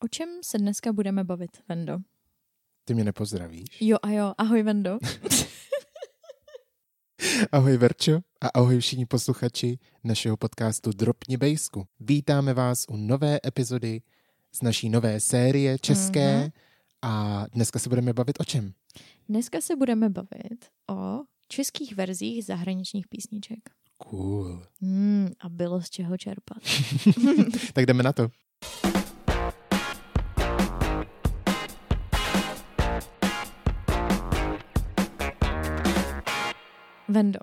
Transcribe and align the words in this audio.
O 0.00 0.08
čem 0.08 0.28
se 0.42 0.58
dneska 0.58 0.92
budeme 0.92 1.24
bavit, 1.24 1.50
Vendo? 1.68 1.98
Ty 2.84 2.94
mě 2.94 3.04
nepozdravíš. 3.04 3.80
Jo 3.80 3.96
a 4.02 4.10
jo, 4.10 4.34
ahoj 4.38 4.62
Vendo. 4.62 4.98
ahoj 7.52 7.76
Verčo 7.76 8.20
a 8.40 8.48
ahoj 8.48 8.80
všichni 8.80 9.06
posluchači 9.06 9.78
našeho 10.04 10.36
podcastu 10.36 10.92
Dropni 10.92 11.36
Bejsku. 11.36 11.86
Vítáme 12.00 12.54
vás 12.54 12.84
u 12.88 12.96
nové 12.96 13.38
epizody 13.46 14.02
z 14.52 14.62
naší 14.62 14.88
nové 14.88 15.20
série 15.20 15.78
české 15.78 16.38
mm-hmm. 16.38 16.52
a 17.02 17.44
dneska 17.52 17.78
se 17.78 17.88
budeme 17.88 18.12
bavit 18.12 18.40
o 18.40 18.44
čem? 18.44 18.72
Dneska 19.28 19.60
se 19.60 19.76
budeme 19.76 20.08
bavit 20.08 20.66
o 20.90 21.20
českých 21.48 21.96
verzích 21.96 22.44
zahraničních 22.44 23.08
písniček. 23.08 23.70
Cool. 23.96 24.62
Mm, 24.80 25.28
a 25.40 25.48
bylo 25.48 25.82
z 25.82 25.90
čeho 25.90 26.18
čerpat. 26.18 26.58
tak 27.72 27.86
jdeme 27.86 28.02
na 28.02 28.12
to. 28.12 28.28
Vendo. 37.08 37.40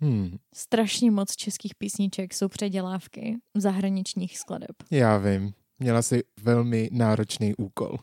Hmm. 0.00 0.38
Strašně 0.54 1.10
moc 1.10 1.36
českých 1.36 1.74
písniček 1.74 2.34
jsou 2.34 2.48
předělávky 2.48 3.36
zahraničních 3.54 4.38
skladeb. 4.38 4.76
Já 4.90 5.18
vím. 5.18 5.52
Měla 5.78 6.02
jsi 6.02 6.22
velmi 6.42 6.88
náročný 6.92 7.54
úkol. 7.54 7.96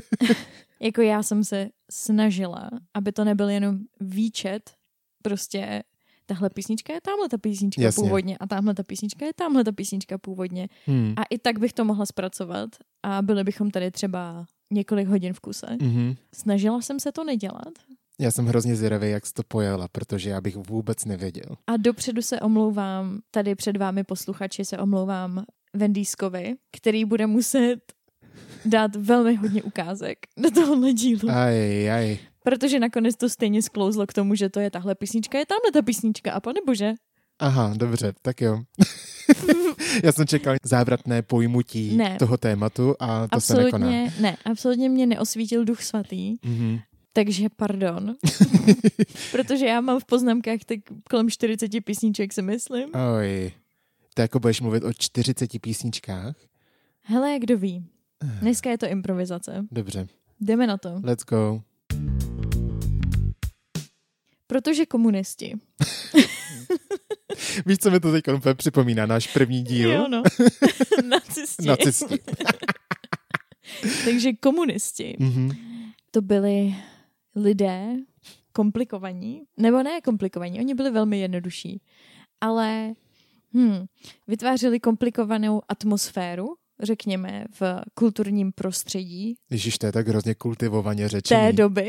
jako 0.80 1.02
já 1.02 1.22
jsem 1.22 1.44
se 1.44 1.68
snažila, 1.90 2.70
aby 2.94 3.12
to 3.12 3.24
nebyl 3.24 3.48
jenom 3.48 3.78
výčet, 4.00 4.70
prostě 5.22 5.82
tahle 6.26 6.50
písnička 6.50 6.92
je 6.92 7.00
tamhle 7.00 7.28
ta 7.28 7.38
písnička 7.38 7.82
Jasně. 7.82 8.02
původně 8.02 8.38
a 8.38 8.46
tamhle 8.46 8.74
ta 8.74 8.82
písnička 8.82 9.26
je 9.26 9.32
tamhle 9.34 9.64
ta 9.64 9.72
písnička 9.72 10.18
původně. 10.18 10.68
Hmm. 10.86 11.14
A 11.16 11.22
i 11.30 11.38
tak 11.38 11.58
bych 11.58 11.72
to 11.72 11.84
mohla 11.84 12.06
zpracovat 12.06 12.70
a 13.02 13.22
byli 13.22 13.44
bychom 13.44 13.70
tady 13.70 13.90
třeba 13.90 14.46
několik 14.72 15.08
hodin 15.08 15.32
v 15.32 15.40
kuse. 15.40 15.66
Mm-hmm. 15.66 16.16
Snažila 16.34 16.80
jsem 16.80 17.00
se 17.00 17.12
to 17.12 17.24
nedělat, 17.24 17.72
já 18.20 18.30
jsem 18.30 18.46
hrozně 18.46 18.76
zvědavý, 18.76 19.10
jak 19.10 19.26
jsi 19.26 19.32
to 19.32 19.42
pojela, 19.48 19.88
protože 19.92 20.30
já 20.30 20.40
bych 20.40 20.56
vůbec 20.56 21.04
nevěděl. 21.04 21.56
A 21.66 21.76
dopředu 21.76 22.22
se 22.22 22.40
omlouvám, 22.40 23.18
tady 23.30 23.54
před 23.54 23.76
vámi 23.76 24.04
posluchači 24.04 24.64
se 24.64 24.78
omlouvám 24.78 25.44
Vendýskovi, 25.74 26.54
který 26.76 27.04
bude 27.04 27.26
muset 27.26 27.78
dát 28.64 28.96
velmi 28.96 29.34
hodně 29.34 29.62
ukázek 29.62 30.18
do 30.36 30.50
tohohle 30.50 30.92
dílu. 30.92 31.30
Aj, 31.30 31.90
aj. 31.92 32.18
Protože 32.44 32.80
nakonec 32.80 33.16
to 33.16 33.28
stejně 33.28 33.62
sklouzlo 33.62 34.06
k 34.06 34.12
tomu, 34.12 34.34
že 34.34 34.48
to 34.48 34.60
je 34.60 34.70
tahle 34.70 34.94
písnička, 34.94 35.38
je 35.38 35.46
tamhle 35.46 35.72
ta 35.72 35.82
písnička 35.82 36.32
a 36.32 36.40
pane 36.40 36.60
bože. 36.66 36.92
Aha, 37.38 37.74
dobře, 37.76 38.12
tak 38.22 38.40
jo. 38.40 38.62
Já 40.04 40.12
jsem 40.12 40.26
čekal 40.26 40.56
závratné 40.64 41.22
pojmutí 41.22 41.96
ne. 41.96 42.16
toho 42.18 42.36
tématu 42.36 42.94
a 43.00 43.28
to 43.28 43.36
absolutně, 43.36 43.70
se 43.70 43.78
nekoná. 43.78 44.12
Ne, 44.20 44.36
absolutně 44.44 44.88
mě 44.88 45.06
neosvítil 45.06 45.64
duch 45.64 45.82
svatý. 45.82 46.36
Mm-hmm. 46.36 46.80
Takže 47.16 47.48
pardon. 47.56 48.16
Protože 49.32 49.66
já 49.66 49.80
mám 49.80 50.00
v 50.00 50.04
poznámkách 50.04 50.60
tak 50.66 50.78
kolem 51.10 51.30
40 51.30 51.70
písniček, 51.84 52.32
si 52.32 52.42
myslím. 52.42 52.90
Oj. 53.16 53.52
To 54.14 54.22
jako 54.22 54.40
budeš 54.40 54.60
mluvit 54.60 54.84
o 54.84 54.92
40 54.92 55.60
písničkách? 55.60 56.36
Hele, 57.02 57.38
kdo 57.38 57.58
ví. 57.58 57.84
Dneska 58.40 58.70
je 58.70 58.78
to 58.78 58.86
improvizace. 58.86 59.66
Dobře. 59.70 60.06
Jdeme 60.40 60.66
na 60.66 60.76
to. 60.76 61.00
Let's 61.04 61.24
go. 61.24 61.62
Protože 64.46 64.86
komunisti. 64.86 65.54
Víš, 67.66 67.78
co 67.78 67.90
mi 67.90 68.00
to 68.00 68.12
teď 68.12 68.24
připomíná? 68.54 69.06
Náš 69.06 69.26
první 69.26 69.62
díl? 69.62 69.92
Jo, 69.92 70.08
no. 70.08 70.22
Nacisti. 71.08 71.66
Nacisti. 71.66 72.18
Takže 74.04 74.32
komunisti. 74.32 75.16
Mm-hmm. 75.20 75.56
To 76.10 76.22
byli 76.22 76.74
lidé 77.36 77.96
komplikovaní, 78.52 79.42
nebo 79.56 79.82
ne 79.82 80.00
komplikovaní, 80.00 80.58
oni 80.58 80.74
byli 80.74 80.90
velmi 80.90 81.18
jednodušší, 81.18 81.80
ale 82.40 82.94
hm, 83.54 83.86
vytvářeli 84.26 84.80
komplikovanou 84.80 85.62
atmosféru, 85.68 86.56
řekněme, 86.82 87.44
v 87.60 87.62
kulturním 87.94 88.52
prostředí. 88.52 89.34
Ježíš, 89.50 89.78
to 89.78 89.86
je 89.86 89.92
tak 89.92 90.08
hrozně 90.08 90.34
kultivovaně 90.34 91.08
řečený. 91.08 91.40
Té 91.40 91.52
doby. 91.52 91.88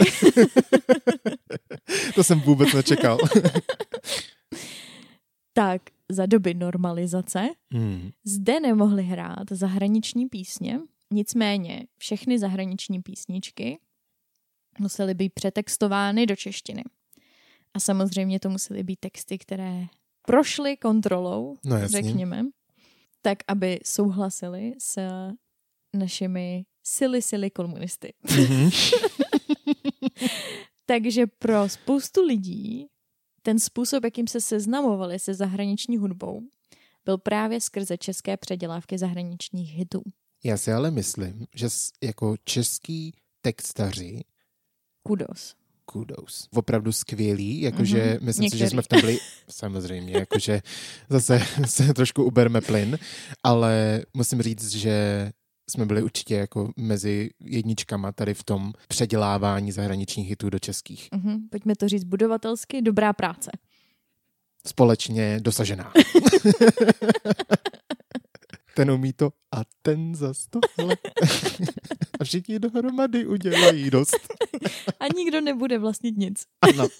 to 2.15 2.23
jsem 2.23 2.39
vůbec 2.39 2.73
nečekal. 2.73 3.17
tak 5.53 5.81
za 6.09 6.25
doby 6.25 6.53
normalizace 6.53 7.49
hmm. 7.71 8.09
zde 8.25 8.59
nemohli 8.59 9.03
hrát 9.03 9.51
zahraniční 9.51 10.25
písně, 10.25 10.79
nicméně 11.13 11.87
všechny 11.97 12.39
zahraniční 12.39 13.01
písničky 13.01 13.79
musely 14.79 15.13
být 15.13 15.33
přetextovány 15.33 16.25
do 16.25 16.35
češtiny. 16.35 16.83
A 17.73 17.79
samozřejmě 17.79 18.39
to 18.39 18.49
musely 18.49 18.83
být 18.83 18.99
texty, 18.99 19.37
které 19.37 19.85
prošly 20.21 20.77
kontrolou, 20.77 21.55
no, 21.65 21.87
řekněme, 21.87 22.45
tak, 23.21 23.37
aby 23.47 23.79
souhlasili 23.85 24.73
s 24.79 24.99
našimi 25.93 26.65
sily, 26.83 27.21
sily 27.21 27.49
komunisty. 27.49 28.13
Mm-hmm. 28.25 28.71
Takže 30.85 31.27
pro 31.27 31.69
spoustu 31.69 32.21
lidí 32.21 32.87
ten 33.41 33.59
způsob, 33.59 34.03
jakým 34.03 34.27
se 34.27 34.41
seznamovali 34.41 35.19
se 35.19 35.33
zahraniční 35.33 35.97
hudbou, 35.97 36.41
byl 37.05 37.17
právě 37.17 37.61
skrze 37.61 37.97
české 37.97 38.37
předělávky 38.37 38.97
zahraničních 38.97 39.73
hitů. 39.73 40.01
Já 40.43 40.57
si 40.57 40.71
ale 40.71 40.91
myslím, 40.91 41.45
že 41.55 41.67
jako 42.03 42.35
český 42.43 43.13
textaři 43.41 44.23
Kudos. 45.07 45.55
Kudos. 45.85 46.47
Opravdu 46.53 46.91
skvělý, 46.91 47.61
jakože 47.61 47.97
mm-hmm. 47.97 48.25
myslím 48.25 48.43
Některý. 48.43 48.59
si, 48.59 48.65
že 48.65 48.69
jsme 48.69 48.81
v 48.81 48.87
tom 48.87 49.01
byli, 49.01 49.17
samozřejmě, 49.49 50.13
jakože 50.13 50.61
zase 51.09 51.41
se 51.65 51.93
trošku 51.93 52.23
uberme 52.23 52.61
plyn, 52.61 52.99
ale 53.43 54.01
musím 54.13 54.41
říct, 54.41 54.69
že 54.69 55.31
jsme 55.69 55.85
byli 55.85 56.03
určitě 56.03 56.35
jako 56.35 56.71
mezi 56.77 57.29
jedničkama 57.39 58.11
tady 58.11 58.33
v 58.33 58.43
tom 58.43 58.73
předělávání 58.87 59.71
zahraničních 59.71 60.29
hitů 60.29 60.49
do 60.49 60.59
českých. 60.59 61.09
Mm-hmm. 61.11 61.39
Pojďme 61.51 61.75
to 61.75 61.87
říct 61.87 62.03
budovatelsky, 62.03 62.81
dobrá 62.81 63.13
práce. 63.13 63.51
Společně 64.67 65.39
dosažená. 65.39 65.93
ten 68.75 68.91
umí 68.91 69.13
to 69.13 69.29
a 69.51 69.61
ten 69.81 70.15
za 70.15 70.33
to. 70.49 70.59
a 72.19 72.23
všichni 72.23 72.59
dohromady 72.59 73.25
udělají 73.25 73.89
dost. 73.89 74.36
A 74.99 75.05
nikdo 75.15 75.41
nebude 75.41 75.79
vlastnit 75.79 76.17
nic. 76.17 76.45
Ano. 76.61 76.87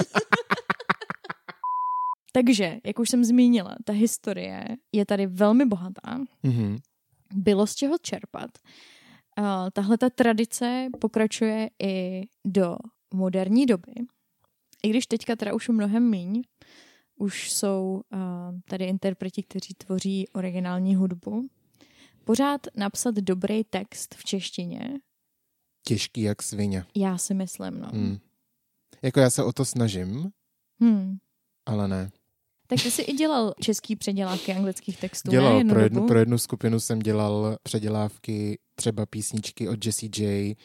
Takže, 2.34 2.78
jak 2.86 3.00
už 3.00 3.10
jsem 3.10 3.24
zmínila, 3.24 3.76
ta 3.84 3.94
historie 3.94 4.68
je 4.92 5.06
tady 5.06 5.28
velmi 5.28 5.66
bohatá. 5.66 6.18
Mm-hmm. 6.44 6.78
Bylo 7.34 7.68
z 7.68 7.76
čeho 7.76 7.98
čerpat. 7.98 8.50
Uh, 9.40 9.46
tahle 9.74 9.98
ta 9.98 10.10
tradice 10.10 10.88
pokračuje 11.00 11.70
i 11.84 12.24
do 12.46 12.78
moderní 13.14 13.66
doby. 13.66 13.94
I 14.84 14.90
když 14.90 15.08
teďka 15.08 15.36
teda 15.36 15.54
už 15.54 15.70
mnohem 15.70 16.10
míň, 16.10 16.42
už 17.16 17.52
jsou 17.52 18.02
uh, 18.14 18.20
tady 18.70 18.86
interpreti, 18.86 19.44
kteří 19.44 19.74
tvoří 19.74 20.28
originální 20.28 20.96
hudbu, 20.96 21.48
pořád 22.24 22.62
napsat 22.76 23.16
dobrý 23.16 23.64
text 23.64 24.16
v 24.16 24.24
češtině. 24.24 25.00
Těžký 25.88 26.22
jak 26.22 26.44
svině. 26.44 26.86
Já 26.96 27.18
si 27.18 27.34
myslím, 27.34 27.80
no. 27.80 27.88
Hmm. 27.94 28.18
Jako 29.02 29.20
já 29.20 29.30
se 29.30 29.44
o 29.44 29.52
to 29.52 29.66
snažím, 29.66 30.32
hmm. 30.80 31.18
ale 31.66 31.88
ne. 31.88 32.10
Tak 32.68 32.84
ty 32.84 32.92
jsi 32.92 33.02
i 33.02 33.14
dělal 33.14 33.54
český 33.62 33.96
předělávky 33.96 34.54
anglických 34.54 35.00
textů, 35.00 35.32
Dělal, 35.32 35.54
ne? 35.54 35.60
Jednu 35.60 35.74
pro, 35.74 35.84
jednu, 35.84 36.08
pro 36.08 36.20
jednu 36.20 36.38
skupinu 36.38 36.80
jsem 36.80 37.00
dělal 37.00 37.58
předělávky 37.64 38.60
třeba 38.76 39.06
písničky 39.06 39.70
od 39.70 39.86
Jessie 39.86 40.10
J. 40.18 40.56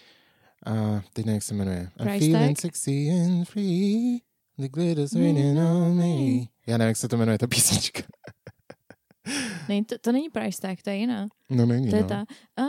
A 0.66 1.02
teď 1.12 1.24
nevím, 1.26 1.34
jak 1.34 1.42
se 1.42 1.54
jmenuje. 1.54 1.90
I'm 2.00 2.18
feeling 2.20 2.60
sexy 2.60 3.10
and 3.10 3.44
free, 3.44 4.18
the 4.58 4.68
glitter's 4.68 5.12
raining 5.12 5.58
on 5.58 5.96
me. 5.96 6.46
Já 6.66 6.78
nevím, 6.78 6.88
jak 6.88 6.96
se 6.96 7.08
to 7.08 7.16
jmenuje, 7.16 7.38
ta 7.38 7.46
písnička. 7.46 8.02
Není 9.68 9.84
to, 9.84 9.98
to 9.98 10.12
není 10.12 10.30
price 10.30 10.62
tag, 10.62 10.82
to 10.82 10.90
je 10.90 10.96
jiná. 10.96 11.28
No 11.50 11.66
není, 11.66 11.90
To 11.90 11.96
je 11.96 12.02
no. 12.02 12.08
ta... 12.08 12.24
A, 12.56 12.62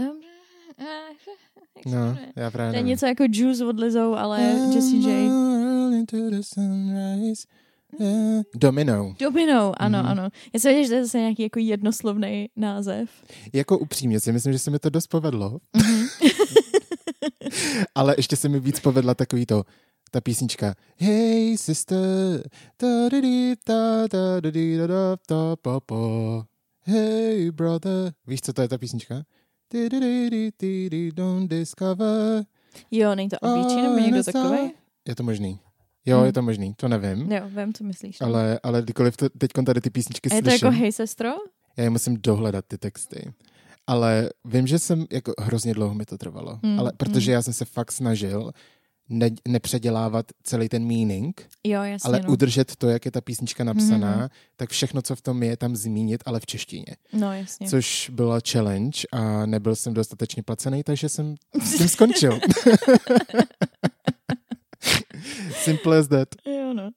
um, 0.00 0.20
jak 1.76 1.94
no, 1.94 2.14
se 2.14 2.20
já 2.36 2.50
právě 2.50 2.72
to 2.72 2.76
je 2.76 2.82
nevím. 2.82 2.86
něco 2.86 3.06
jako 3.06 3.24
Juice 3.30 3.64
od 3.64 3.80
Lizou, 3.80 4.14
ale 4.14 4.40
Jesse 4.74 4.96
J. 4.96 5.30
Eh, 8.00 8.42
Domino. 8.54 9.14
Domino, 9.18 9.72
ano, 9.76 9.98
mm. 10.02 10.06
ano. 10.06 10.28
Já 10.54 10.60
si 10.60 10.68
věděl, 10.68 10.84
že 10.84 10.88
to 10.88 10.94
je 10.94 11.04
zase 11.04 11.18
nějaký 11.18 11.42
jako 11.42 11.58
jednoslovný 11.58 12.48
název. 12.56 13.10
Jako 13.52 13.78
upřímně 13.78 14.20
si 14.20 14.32
myslím, 14.32 14.52
že 14.52 14.58
se 14.58 14.70
mi 14.70 14.78
to 14.78 14.90
dost 14.90 15.06
povedlo. 15.06 15.58
Mm. 15.76 16.06
ale 17.94 18.14
ještě 18.18 18.36
se 18.36 18.48
mi 18.48 18.60
víc 18.60 18.80
povedla 18.80 19.14
takový 19.14 19.46
to, 19.46 19.64
ta 20.10 20.20
písnička 20.20 20.74
Hey 20.96 21.58
sister, 21.58 21.96
ta 22.76 23.08
da 23.08 24.06
ta 24.08 24.08
ta 25.26 25.56
ta 25.56 25.80
Hey 26.80 27.50
brother. 27.50 28.12
Víš, 28.26 28.40
co 28.40 28.52
to 28.52 28.62
je 28.62 28.68
ta 28.68 28.78
písnička? 28.78 29.22
Don't 31.14 31.50
discover. 31.50 32.44
Jo, 32.90 33.14
není 33.14 33.28
to 33.28 33.44
Avicii 33.44 33.82
nebo 33.82 33.98
někdo 33.98 34.24
takový? 34.24 34.72
Je 35.08 35.14
to 35.14 35.22
možný. 35.22 35.60
Jo, 36.06 36.16
hmm. 36.16 36.26
je 36.26 36.32
to 36.32 36.42
možný, 36.42 36.74
to 36.74 36.88
nevím. 36.88 37.32
Jo, 37.32 37.42
vím, 37.48 37.74
co 37.74 37.84
myslíš. 37.84 38.20
Ale, 38.20 38.60
ale 38.62 38.82
kdykoliv 38.82 39.16
to, 39.16 39.28
teď 39.28 39.50
tady 39.66 39.80
ty 39.80 39.90
písničky 39.90 40.30
slyším. 40.30 40.48
A 40.48 40.52
je 40.52 40.58
to 40.58 40.66
jako 40.66 40.78
Hej 40.78 40.92
sestro? 40.92 41.28
Já 41.76 41.84
je 41.84 41.90
musím 41.90 42.16
dohledat 42.20 42.64
ty 42.68 42.78
texty. 42.78 43.32
Ale 43.86 44.30
vím, 44.44 44.66
že 44.66 44.78
jsem, 44.78 45.06
jako 45.12 45.32
hrozně 45.38 45.74
dlouho 45.74 45.94
mi 45.94 46.04
to 46.04 46.18
trvalo, 46.18 46.60
hmm. 46.62 46.80
ale 46.80 46.92
protože 46.96 47.30
hmm. 47.30 47.34
já 47.34 47.42
jsem 47.42 47.52
se 47.52 47.64
fakt 47.64 47.92
snažil 47.92 48.52
ne, 49.08 49.30
nepředělávat 49.48 50.26
celý 50.42 50.68
ten 50.68 50.84
meaning, 50.84 51.48
jo, 51.64 51.82
jasně, 51.82 52.08
ale 52.08 52.20
no. 52.20 52.32
udržet 52.32 52.76
to, 52.76 52.88
jak 52.88 53.04
je 53.04 53.10
ta 53.10 53.20
písnička 53.20 53.64
napsaná, 53.64 54.18
mm-hmm. 54.18 54.30
tak 54.56 54.70
všechno, 54.70 55.02
co 55.02 55.16
v 55.16 55.22
tom 55.22 55.42
je, 55.42 55.56
tam 55.56 55.76
zmínit, 55.76 56.22
ale 56.26 56.40
v 56.40 56.46
češtině. 56.46 56.96
No, 57.12 57.32
jasně. 57.32 57.68
Což 57.68 58.10
byla 58.14 58.38
challenge 58.50 58.98
a 59.12 59.46
nebyl 59.46 59.76
jsem 59.76 59.94
dostatečně 59.94 60.42
placený, 60.42 60.82
takže 60.82 61.08
jsem 61.08 61.34
s 61.62 61.78
tím 61.78 61.88
skončil. 61.88 62.40
Simple 65.64 65.98
as 65.98 66.08
that. 66.08 66.28
Jo, 66.46 66.74
no. 66.74 66.90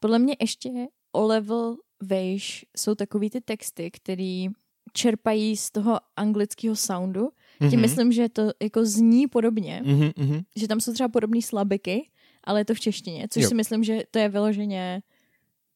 Podle 0.00 0.18
mě 0.18 0.36
ještě 0.40 0.70
o 1.12 1.26
level 1.26 1.76
vejš 2.02 2.66
jsou 2.76 2.94
takový 2.94 3.30
ty 3.30 3.40
texty, 3.40 3.90
který 3.90 4.48
čerpají 4.92 5.56
z 5.56 5.70
toho 5.70 5.98
anglického 6.16 6.76
soundu. 6.76 7.28
Tím 7.60 7.68
mm-hmm. 7.68 7.80
myslím, 7.80 8.12
že 8.12 8.28
to 8.28 8.50
jako 8.62 8.84
zní 8.84 9.26
podobně. 9.26 9.82
Mm-hmm. 9.84 10.42
Že 10.56 10.68
tam 10.68 10.80
jsou 10.80 10.92
třeba 10.92 11.08
podobné 11.08 11.42
slabiky, 11.42 12.08
ale 12.44 12.60
je 12.60 12.64
to 12.64 12.74
v 12.74 12.80
češtině. 12.80 13.26
Což 13.30 13.42
jo. 13.42 13.48
si 13.48 13.54
myslím, 13.54 13.84
že 13.84 14.02
to 14.10 14.18
je 14.18 14.28
vyloženě 14.28 15.02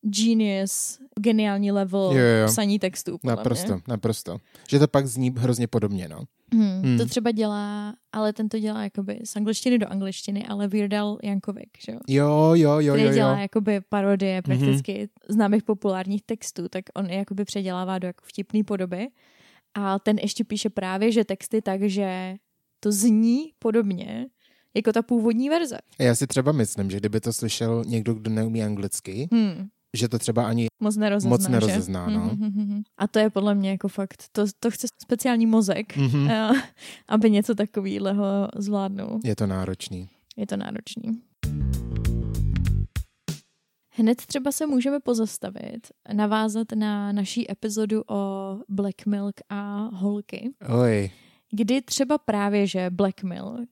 genius, 0.04 0.98
geniální 1.20 1.72
level 1.72 2.12
jo, 2.12 2.24
jo. 2.40 2.46
psaní 2.46 2.78
textů. 2.78 3.18
Naprosto, 3.24 3.72
mě. 3.72 3.82
naprosto. 3.88 4.38
Že 4.68 4.78
to 4.78 4.88
pak 4.88 5.06
zní 5.06 5.34
hrozně 5.36 5.66
podobně, 5.66 6.08
no. 6.08 6.20
Hmm, 6.52 6.82
hmm. 6.82 6.98
To 6.98 7.06
třeba 7.06 7.30
dělá, 7.30 7.94
ale 8.12 8.32
ten 8.32 8.48
to 8.48 8.58
dělá 8.58 8.82
jakoby 8.84 9.20
z 9.24 9.36
angličtiny 9.36 9.78
do 9.78 9.86
angličtiny, 9.86 10.46
ale 10.46 10.68
Virdal 10.68 11.18
Jankovic, 11.22 11.70
že 11.86 11.92
jo? 11.92 11.98
Jo, 12.08 12.52
jo, 12.54 12.80
jo, 12.80 12.92
Který 12.92 13.02
jo, 13.02 13.08
jo. 13.10 13.14
dělá 13.14 13.38
jakoby 13.38 13.80
parodie 13.88 14.34
mhm. 14.34 14.42
prakticky 14.42 14.92
mm-hmm. 14.92 15.08
známých 15.28 15.62
populárních 15.62 16.22
textů, 16.22 16.68
tak 16.68 16.84
on 16.94 17.06
je 17.06 17.16
jakoby 17.16 17.44
předělává 17.44 17.98
do 17.98 18.06
jako 18.06 18.24
vtipný 18.26 18.64
podoby. 18.64 19.08
A 19.74 19.98
ten 19.98 20.18
ještě 20.18 20.44
píše 20.44 20.70
právě, 20.70 21.12
že 21.12 21.24
texty 21.24 21.62
tak, 21.62 21.82
že 21.82 22.34
to 22.80 22.92
zní 22.92 23.52
podobně 23.58 24.26
jako 24.74 24.92
ta 24.92 25.02
původní 25.02 25.48
verze. 25.48 25.78
Já 25.98 26.14
si 26.14 26.26
třeba 26.26 26.52
myslím, 26.52 26.90
že 26.90 26.96
kdyby 26.96 27.20
to 27.20 27.32
slyšel 27.32 27.84
někdo, 27.86 28.14
kdo 28.14 28.30
neumí 28.30 28.62
anglicky, 28.62 29.28
hmm 29.32 29.68
že 29.94 30.08
to 30.08 30.18
třeba 30.18 30.46
ani 30.46 30.66
moc 30.80 30.96
nerozezná. 30.96 31.30
Moc 31.30 31.48
nerozezná 31.48 32.08
no. 32.08 32.30
mm-hmm. 32.30 32.82
A 32.98 33.06
to 33.06 33.18
je 33.18 33.30
podle 33.30 33.54
mě 33.54 33.70
jako 33.70 33.88
fakt, 33.88 34.24
to, 34.32 34.44
to 34.60 34.70
chce 34.70 34.86
speciální 35.02 35.46
mozek, 35.46 35.96
mm-hmm. 35.96 36.62
aby 37.08 37.30
něco 37.30 37.54
takového 37.54 38.48
zvládnul. 38.56 39.20
Je 39.24 39.36
to 39.36 39.46
náročný. 39.46 40.08
Je 40.36 40.46
to 40.46 40.56
náročný. 40.56 41.22
Hned 43.96 44.26
třeba 44.26 44.52
se 44.52 44.66
můžeme 44.66 45.00
pozastavit, 45.00 45.92
navázat 46.12 46.72
na 46.74 47.12
naší 47.12 47.50
epizodu 47.50 48.02
o 48.10 48.50
Black 48.68 49.06
Milk 49.06 49.34
a 49.48 49.88
holky. 49.94 50.50
Oj. 50.82 51.10
Kdy 51.50 51.82
třeba 51.82 52.18
právě, 52.18 52.66
že 52.66 52.90
Black 52.90 53.22
Milk 53.22 53.68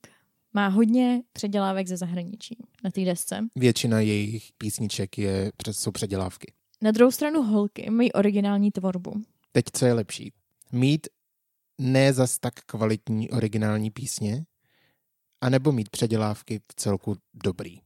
má 0.53 0.69
hodně 0.69 1.23
předělávek 1.33 1.89
ze 1.89 1.97
zahraničí 1.97 2.57
na 2.85 2.91
té 2.91 3.05
desce. 3.05 3.47
Většina 3.55 4.01
jejich 4.01 4.51
písniček 4.59 5.19
je, 5.19 5.53
jsou 5.71 5.91
předělávky. 5.91 6.53
Na 6.83 6.91
druhou 6.91 7.11
stranu 7.11 7.43
holky 7.43 7.91
mají 7.91 8.13
originální 8.13 8.71
tvorbu. 8.71 9.23
Teď 9.53 9.65
co 9.73 9.87
je 9.87 9.93
lepší? 9.93 10.33
Mít 10.73 11.07
ne 11.79 12.13
zas 12.13 12.39
tak 12.39 12.55
kvalitní 12.55 13.31
originální 13.31 13.91
písně, 13.91 14.45
anebo 15.41 15.73
mít 15.73 15.91
předělávky 15.91 16.59
v 16.59 16.75
celku 16.75 17.17
dobrý? 17.35 17.81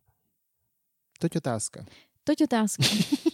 To 1.19 1.27
je 1.27 1.31
otázka. 1.37 1.85
Toť 2.26 2.50
otázka. 2.50 2.82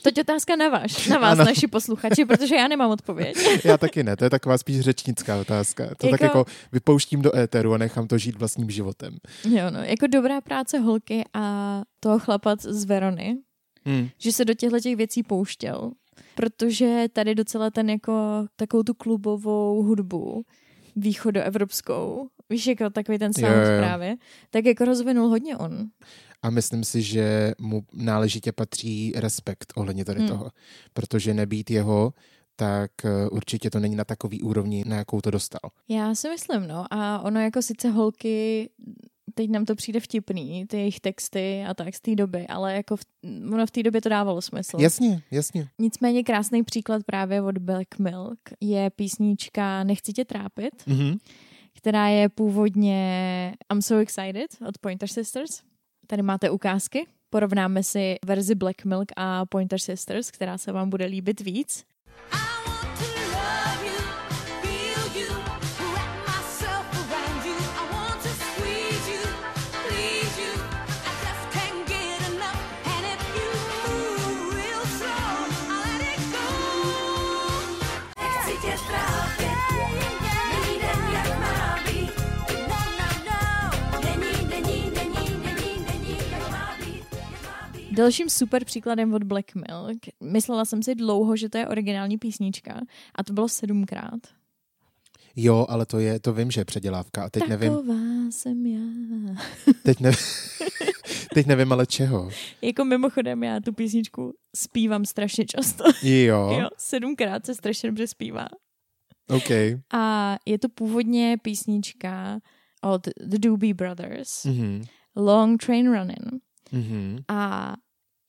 Toť 0.04 0.20
otázka 0.20 0.52
na 0.52 0.68
vás, 0.68 1.08
na 1.08 1.16
vás, 1.18 1.40
ano. 1.40 1.48
naši 1.48 1.66
posluchači, 1.66 2.24
protože 2.24 2.54
já 2.54 2.68
nemám 2.68 2.90
odpověď. 2.90 3.36
já 3.64 3.78
taky 3.78 4.02
ne, 4.02 4.16
to 4.16 4.24
je 4.24 4.30
taková 4.30 4.58
spíš 4.58 4.80
řečnická 4.80 5.36
otázka. 5.36 5.84
To 5.96 6.06
jako... 6.06 6.10
tak 6.10 6.20
jako 6.20 6.44
vypouštím 6.72 7.22
do 7.22 7.36
éteru 7.36 7.74
a 7.74 7.78
nechám 7.78 8.06
to 8.06 8.18
žít 8.18 8.36
vlastním 8.36 8.70
životem. 8.70 9.16
Jo, 9.44 9.70
no, 9.70 9.80
jako 9.82 10.06
dobrá 10.06 10.40
práce 10.40 10.78
holky 10.78 11.24
a 11.34 11.82
toho 12.00 12.18
chlapat 12.18 12.62
z 12.62 12.84
Verony, 12.84 13.36
hmm. 13.84 14.08
že 14.18 14.32
se 14.32 14.44
do 14.44 14.54
těchto 14.54 14.80
těch 14.80 14.96
věcí 14.96 15.22
pouštěl, 15.22 15.90
protože 16.34 17.04
tady 17.12 17.34
docela 17.34 17.70
ten 17.70 17.90
jako 17.90 18.46
takovou 18.56 18.82
tu 18.82 18.94
klubovou 18.94 19.82
hudbu 19.82 20.42
východoevropskou, 20.96 22.28
víš, 22.50 22.66
jako 22.66 22.90
takový 22.90 23.18
ten 23.18 23.32
sound 23.32 23.56
jo, 23.56 23.72
jo. 23.72 23.78
právě, 23.78 24.16
tak 24.50 24.64
jako 24.64 24.84
rozvinul 24.84 25.28
hodně 25.28 25.56
on 25.56 25.88
a 26.42 26.50
myslím 26.50 26.84
si, 26.84 27.02
že 27.02 27.52
mu 27.58 27.82
náležitě 27.92 28.52
patří 28.52 29.12
respekt 29.16 29.72
ohledně 29.76 30.04
tady 30.04 30.18
hmm. 30.18 30.28
toho, 30.28 30.50
protože 30.92 31.34
nebýt 31.34 31.70
jeho, 31.70 32.12
tak 32.56 32.90
eh, 33.04 33.28
určitě 33.28 33.70
to 33.70 33.80
není 33.80 33.96
na 33.96 34.04
takový 34.04 34.42
úrovni, 34.42 34.84
na 34.86 34.96
jakou 34.96 35.20
to 35.20 35.30
dostal. 35.30 35.70
Já 35.88 36.14
si 36.14 36.28
myslím, 36.28 36.66
no. 36.66 36.86
A 36.90 37.18
ono 37.22 37.40
jako 37.40 37.62
sice 37.62 37.90
holky, 37.90 38.70
teď 39.34 39.50
nám 39.50 39.64
to 39.64 39.74
přijde 39.74 40.00
vtipný, 40.00 40.66
ty 40.66 40.76
jejich 40.76 41.00
texty 41.00 41.64
a 41.68 41.74
tak 41.74 41.94
z 41.94 42.00
té 42.00 42.14
doby, 42.14 42.46
ale 42.46 42.74
jako 42.74 42.96
v, 42.96 43.00
ono 43.52 43.66
v 43.66 43.70
té 43.70 43.82
době 43.82 44.00
to 44.00 44.08
dávalo 44.08 44.42
smysl. 44.42 44.76
Jasně, 44.80 45.22
jasně. 45.30 45.68
Nicméně 45.78 46.24
krásný 46.24 46.62
příklad 46.62 47.02
právě 47.04 47.42
od 47.42 47.58
Black 47.58 47.98
Milk 47.98 48.38
je 48.60 48.90
písnička 48.90 49.84
Nechci 49.84 50.12
tě 50.12 50.24
trápit, 50.24 50.74
mm-hmm. 50.86 51.18
která 51.76 52.08
je 52.08 52.28
původně 52.28 53.54
I'm 53.72 53.82
So 53.82 54.02
Excited 54.02 54.56
od 54.68 54.78
Pointer 54.78 55.08
Sisters. 55.08 55.62
Tady 56.06 56.22
máte 56.22 56.50
ukázky. 56.50 57.06
Porovnáme 57.30 57.82
si 57.82 58.16
verzi 58.26 58.54
Black 58.54 58.84
Milk 58.84 59.08
a 59.16 59.46
Pointer 59.46 59.78
Sisters, 59.78 60.30
která 60.30 60.58
se 60.58 60.72
vám 60.72 60.90
bude 60.90 61.04
líbit 61.06 61.40
víc. 61.40 61.84
Dalším 88.02 88.28
super 88.28 88.64
příkladem 88.64 89.14
od 89.14 89.24
Black 89.24 89.54
Milk, 89.54 89.98
myslela 90.20 90.64
jsem 90.64 90.82
si 90.82 90.94
dlouho, 90.94 91.36
že 91.36 91.48
to 91.48 91.58
je 91.58 91.68
originální 91.68 92.18
písnička 92.18 92.80
a 93.14 93.24
to 93.24 93.32
bylo 93.32 93.48
sedmkrát. 93.48 94.20
Jo, 95.36 95.66
ale 95.68 95.86
to 95.86 95.98
je, 95.98 96.20
to 96.20 96.32
vím, 96.32 96.50
že 96.50 96.60
je 96.60 96.64
předělávka. 96.64 97.24
A 97.24 97.30
teď 97.30 97.42
Taková 97.48 97.56
nevím. 97.56 98.32
jsem 98.32 98.66
já. 98.66 98.80
Teď, 99.82 100.00
ne, 100.00 100.12
teď 101.34 101.46
nevím, 101.46 101.72
ale 101.72 101.86
čeho. 101.86 102.30
Jako 102.62 102.84
mimochodem, 102.84 103.42
já 103.42 103.60
tu 103.60 103.72
písničku 103.72 104.34
zpívám 104.56 105.04
strašně 105.04 105.44
často. 105.44 105.84
Jo. 106.02 106.50
jo 106.60 106.68
sedmkrát 106.78 107.46
se 107.46 107.54
strašně 107.54 107.88
dobře 107.88 108.06
zpívá. 108.06 108.48
OK. 109.28 109.50
A 109.94 110.36
je 110.46 110.58
to 110.58 110.68
původně 110.68 111.36
písnička 111.42 112.40
od 112.82 113.08
The 113.20 113.38
Doobie 113.38 113.74
Brothers. 113.74 114.44
Mm-hmm. 114.44 114.84
Long 115.16 115.64
Train 115.64 115.92
Running. 115.92 116.42
Mm-hmm. 116.72 117.24
A 117.28 117.74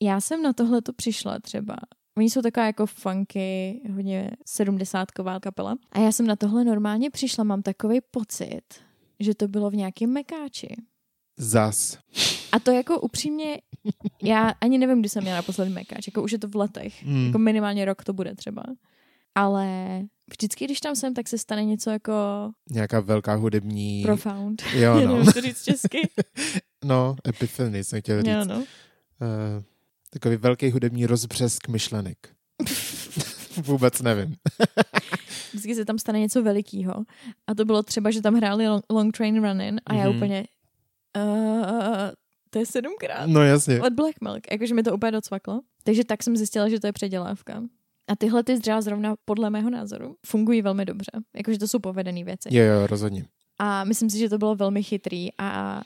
já 0.03 0.21
jsem 0.21 0.43
na 0.43 0.53
tohle 0.53 0.81
to 0.81 0.93
přišla 0.93 1.39
třeba. 1.39 1.75
Oni 2.17 2.29
jsou 2.29 2.41
taková 2.41 2.65
jako 2.65 2.85
funky, 2.85 3.81
hodně 3.93 4.31
sedmdesátková 4.45 5.39
kapela. 5.39 5.75
A 5.91 5.99
já 5.99 6.11
jsem 6.11 6.27
na 6.27 6.35
tohle 6.35 6.63
normálně 6.63 7.09
přišla, 7.09 7.43
mám 7.43 7.61
takový 7.61 7.99
pocit, 8.11 8.61
že 9.19 9.35
to 9.35 9.47
bylo 9.47 9.69
v 9.69 9.75
nějakém 9.75 10.13
mekáči. 10.13 10.75
Zas. 11.37 11.97
A 12.51 12.59
to 12.59 12.71
jako 12.71 12.99
upřímně, 12.99 13.61
já 14.23 14.53
ani 14.61 14.77
nevím, 14.77 14.99
kdy 14.99 15.09
jsem 15.09 15.23
měla 15.23 15.37
naposledy 15.37 15.71
mekáč, 15.71 16.07
jako 16.07 16.23
už 16.23 16.31
je 16.31 16.39
to 16.39 16.47
v 16.47 16.55
letech, 16.55 17.05
mm. 17.05 17.25
jako 17.25 17.37
minimálně 17.37 17.85
rok 17.85 18.03
to 18.03 18.13
bude 18.13 18.35
třeba. 18.35 18.63
Ale 19.35 19.99
vždycky, 20.31 20.65
když 20.65 20.79
tam 20.79 20.95
jsem, 20.95 21.13
tak 21.13 21.27
se 21.27 21.37
stane 21.37 21.65
něco 21.65 21.89
jako... 21.89 22.13
Nějaká 22.69 22.99
velká 22.99 23.35
hudební... 23.35 24.03
Profound. 24.03 24.63
Jo, 24.73 25.07
no. 25.07 25.25
to 25.33 25.41
říct 25.41 25.63
česky. 25.63 26.09
no, 26.85 27.15
epiphany 27.27 27.83
jsem 27.83 28.01
chtěl 28.01 28.21
říct. 28.21 28.31
Jo, 28.31 28.45
no. 28.45 28.57
Uh, 28.57 29.63
takový 30.13 30.35
velký 30.35 30.71
hudební 30.71 31.05
rozbřesk 31.05 31.67
myšlenek. 31.67 32.17
Vůbec 33.63 34.01
nevím. 34.01 34.35
Vždycky 35.49 35.75
se 35.75 35.85
tam 35.85 35.99
stane 35.99 36.19
něco 36.19 36.43
velikého. 36.43 36.93
A 37.47 37.55
to 37.55 37.65
bylo 37.65 37.83
třeba, 37.83 38.11
že 38.11 38.21
tam 38.21 38.35
hráli 38.35 38.67
Long, 38.67 38.83
long 38.89 39.17
Train 39.17 39.43
Running 39.43 39.81
a 39.85 39.93
mm-hmm. 39.93 39.97
já 39.97 40.07
mhm. 40.07 40.17
úplně... 40.17 40.45
Uh, 41.17 42.11
to 42.49 42.59
je 42.59 42.65
sedmkrát. 42.65 43.29
No 43.29 43.43
jasně. 43.43 43.81
Od 43.81 43.93
Black 43.93 44.21
Milk. 44.21 44.51
Jakože 44.51 44.73
mi 44.73 44.83
to 44.83 44.93
úplně 44.93 45.11
docvaklo. 45.11 45.61
Takže 45.83 46.03
tak 46.03 46.23
jsem 46.23 46.37
zjistila, 46.37 46.69
že 46.69 46.79
to 46.79 46.87
je 46.87 46.93
předělávka. 46.93 47.63
A 48.07 48.15
tyhle 48.15 48.43
ty 48.43 48.57
zdřela 48.57 48.81
zrovna 48.81 49.15
podle 49.25 49.49
mého 49.49 49.69
názoru 49.69 50.15
fungují 50.25 50.61
velmi 50.61 50.85
dobře. 50.85 51.11
Jakože 51.35 51.59
to 51.59 51.67
jsou 51.67 51.79
povedené 51.79 52.23
věci. 52.23 52.49
Jo, 52.51 52.63
jo, 52.63 52.87
rozhodně. 52.87 53.25
A 53.59 53.83
myslím 53.83 54.09
si, 54.09 54.17
že 54.17 54.29
to 54.29 54.37
bylo 54.37 54.55
velmi 54.55 54.83
chytrý 54.83 55.27
a 55.37 55.81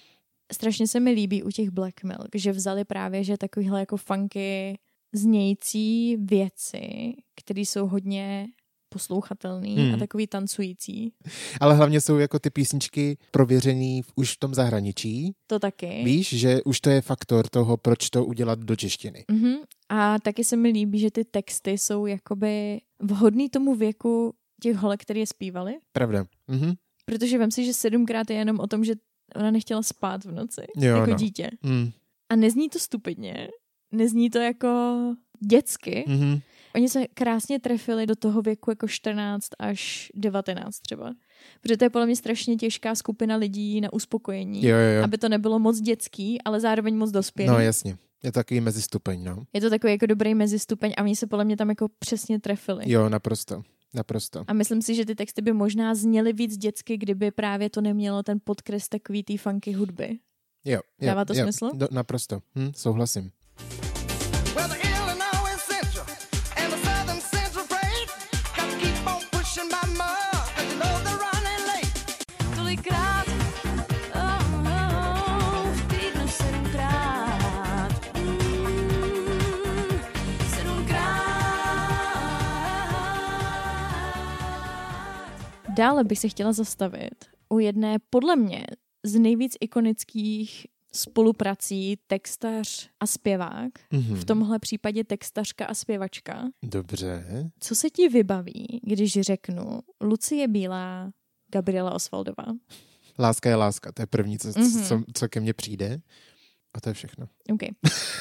strašně 0.53 0.87
se 0.87 0.99
mi 0.99 1.11
líbí 1.11 1.43
u 1.43 1.49
těch 1.49 1.69
Black 1.69 2.03
Milk, 2.03 2.35
že 2.35 2.51
vzali 2.51 2.85
právě, 2.85 3.23
že 3.23 3.37
takovýhle 3.37 3.79
jako 3.79 3.97
funky 3.97 4.79
znějící 5.13 6.17
věci, 6.17 7.13
které 7.35 7.61
jsou 7.61 7.87
hodně 7.87 8.47
poslouchatelný 8.89 9.75
hmm. 9.75 9.93
a 9.93 9.97
takový 9.97 10.27
tancující. 10.27 11.13
Ale 11.61 11.75
hlavně 11.75 12.01
jsou 12.01 12.17
jako 12.17 12.39
ty 12.39 12.49
písničky 12.49 13.17
prověřený 13.31 14.01
už 14.15 14.33
v 14.33 14.39
tom 14.39 14.53
zahraničí. 14.53 15.33
To 15.47 15.59
taky. 15.59 16.01
Víš, 16.05 16.29
že 16.29 16.63
už 16.63 16.81
to 16.81 16.89
je 16.89 17.01
faktor 17.01 17.47
toho, 17.47 17.77
proč 17.77 18.09
to 18.09 18.25
udělat 18.25 18.59
do 18.59 18.75
češtiny. 18.75 19.25
Mm-hmm. 19.31 19.55
A 19.89 20.19
taky 20.19 20.43
se 20.43 20.55
mi 20.55 20.69
líbí, 20.69 20.99
že 20.99 21.11
ty 21.11 21.25
texty 21.25 21.71
jsou 21.71 22.05
jakoby 22.05 22.81
vhodný 22.99 23.49
tomu 23.49 23.75
věku 23.75 24.33
těch 24.61 24.75
holek, 24.75 25.01
které 25.01 25.19
je 25.19 25.27
zpívali. 25.27 25.77
Pravda. 25.91 26.25
Mm-hmm. 26.49 26.75
Protože 27.05 27.37
vem 27.37 27.51
si, 27.51 27.65
že 27.65 27.73
sedmkrát 27.73 28.29
je 28.29 28.35
jenom 28.35 28.59
o 28.59 28.67
tom, 28.67 28.83
že 28.83 28.93
ona 29.35 29.51
nechtěla 29.51 29.83
spát 29.83 30.25
v 30.25 30.31
noci. 30.31 30.61
Jo, 30.77 30.95
jako 30.95 31.11
no. 31.11 31.17
dítě. 31.17 31.49
Mm. 31.63 31.91
A 32.29 32.35
nezní 32.35 32.69
to 32.69 32.79
stupidně. 32.79 33.47
Nezní 33.91 34.29
to 34.29 34.39
jako 34.39 34.97
dětsky. 35.39 36.05
Mm-hmm. 36.07 36.41
Oni 36.75 36.89
se 36.89 37.07
krásně 37.13 37.59
trefili 37.59 38.05
do 38.05 38.15
toho 38.15 38.41
věku 38.41 38.71
jako 38.71 38.87
14 38.87 39.47
až 39.59 40.11
19 40.15 40.79
třeba. 40.79 41.13
Protože 41.61 41.77
to 41.77 41.85
je 41.85 41.89
podle 41.89 42.05
mě 42.05 42.15
strašně 42.15 42.55
těžká 42.55 42.95
skupina 42.95 43.35
lidí 43.35 43.81
na 43.81 43.93
uspokojení. 43.93 44.65
Jo, 44.65 44.77
jo, 44.77 44.97
jo. 44.97 45.03
Aby 45.03 45.17
to 45.17 45.29
nebylo 45.29 45.59
moc 45.59 45.79
dětský, 45.79 46.41
ale 46.41 46.59
zároveň 46.59 46.95
moc 46.95 47.11
dospělý. 47.11 47.49
No 47.49 47.59
jasně. 47.59 47.97
Je 48.23 48.31
to 48.31 48.39
takový 48.39 48.61
mezistupeň, 48.61 49.23
no. 49.23 49.43
Je 49.53 49.61
to 49.61 49.69
takový 49.69 49.93
jako 49.93 50.05
dobrý 50.05 50.35
mezistupeň 50.35 50.93
a 50.97 51.03
oni 51.03 51.15
se 51.15 51.27
podle 51.27 51.45
mě 51.45 51.57
tam 51.57 51.69
jako 51.69 51.87
přesně 51.99 52.39
trefili. 52.39 52.91
Jo, 52.91 53.09
naprosto. 53.09 53.63
Naprosto. 53.93 54.43
A 54.47 54.53
myslím 54.53 54.81
si, 54.81 54.95
že 54.95 55.05
ty 55.05 55.15
texty 55.15 55.41
by 55.41 55.53
možná 55.53 55.95
zněly 55.95 56.33
víc 56.33 56.57
dětsky, 56.57 56.97
kdyby 56.97 57.31
právě 57.31 57.69
to 57.69 57.81
nemělo 57.81 58.23
ten 58.23 58.39
podkres 58.43 58.89
takový 58.89 59.23
té 59.23 59.37
funky 59.37 59.71
hudby. 59.71 60.19
Jo. 60.65 60.79
jo 61.01 61.05
Dává 61.07 61.25
to 61.25 61.33
jo, 61.33 61.43
smysl? 61.43 61.69
Do, 61.73 61.87
naprosto. 61.91 62.41
Hm, 62.55 62.71
souhlasím. 62.75 63.31
Dále 85.77 86.03
bych 86.03 86.19
se 86.19 86.29
chtěla 86.29 86.53
zastavit 86.53 87.25
u 87.49 87.59
jedné, 87.59 87.97
podle 88.09 88.35
mě, 88.35 88.65
z 89.05 89.19
nejvíc 89.19 89.55
ikonických 89.59 90.67
spoluprací 90.93 91.97
textař 92.07 92.89
a 92.99 93.07
zpěvák. 93.07 93.71
Mm-hmm. 93.93 94.15
V 94.15 94.25
tomhle 94.25 94.59
případě 94.59 95.03
textařka 95.03 95.65
a 95.65 95.73
zpěvačka. 95.73 96.43
Dobře. 96.63 97.25
Co 97.59 97.75
se 97.75 97.89
ti 97.89 98.09
vybaví, 98.09 98.79
když 98.83 99.21
řeknu 99.21 99.79
Lucie 100.01 100.47
Bílá, 100.47 101.11
Gabriela 101.51 101.91
Osvaldová? 101.91 102.45
Láska 103.19 103.49
je 103.49 103.55
láska, 103.55 103.91
to 103.91 104.01
je 104.01 104.05
první, 104.05 104.39
co, 104.39 104.47
mm-hmm. 104.47 104.87
co, 104.87 105.03
co 105.13 105.29
ke 105.29 105.39
mně 105.39 105.53
přijde. 105.53 105.99
A 106.73 106.81
to 106.81 106.89
je 106.89 106.93
všechno. 106.93 107.27
OK. 107.51 107.61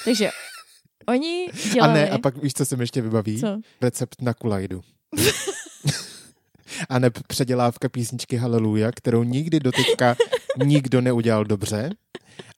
Takže 0.04 0.30
oni 1.08 1.46
dělali... 1.72 1.92
A 1.92 1.94
ne, 1.94 2.10
a 2.10 2.18
pak 2.18 2.42
víš, 2.42 2.52
co 2.52 2.64
se 2.64 2.76
mi 2.76 2.82
ještě 2.82 3.02
vybaví? 3.02 3.40
Co? 3.40 3.60
Recept 3.80 4.22
na 4.22 4.34
kulajdu. 4.34 4.80
a 6.88 6.98
ne 6.98 7.10
předělávka 7.10 7.88
písničky 7.88 8.36
Hallelujah, 8.36 8.92
kterou 8.94 9.22
nikdy 9.22 9.60
doteďka 9.60 10.16
nikdo 10.64 11.00
neudělal 11.00 11.44
dobře. 11.44 11.90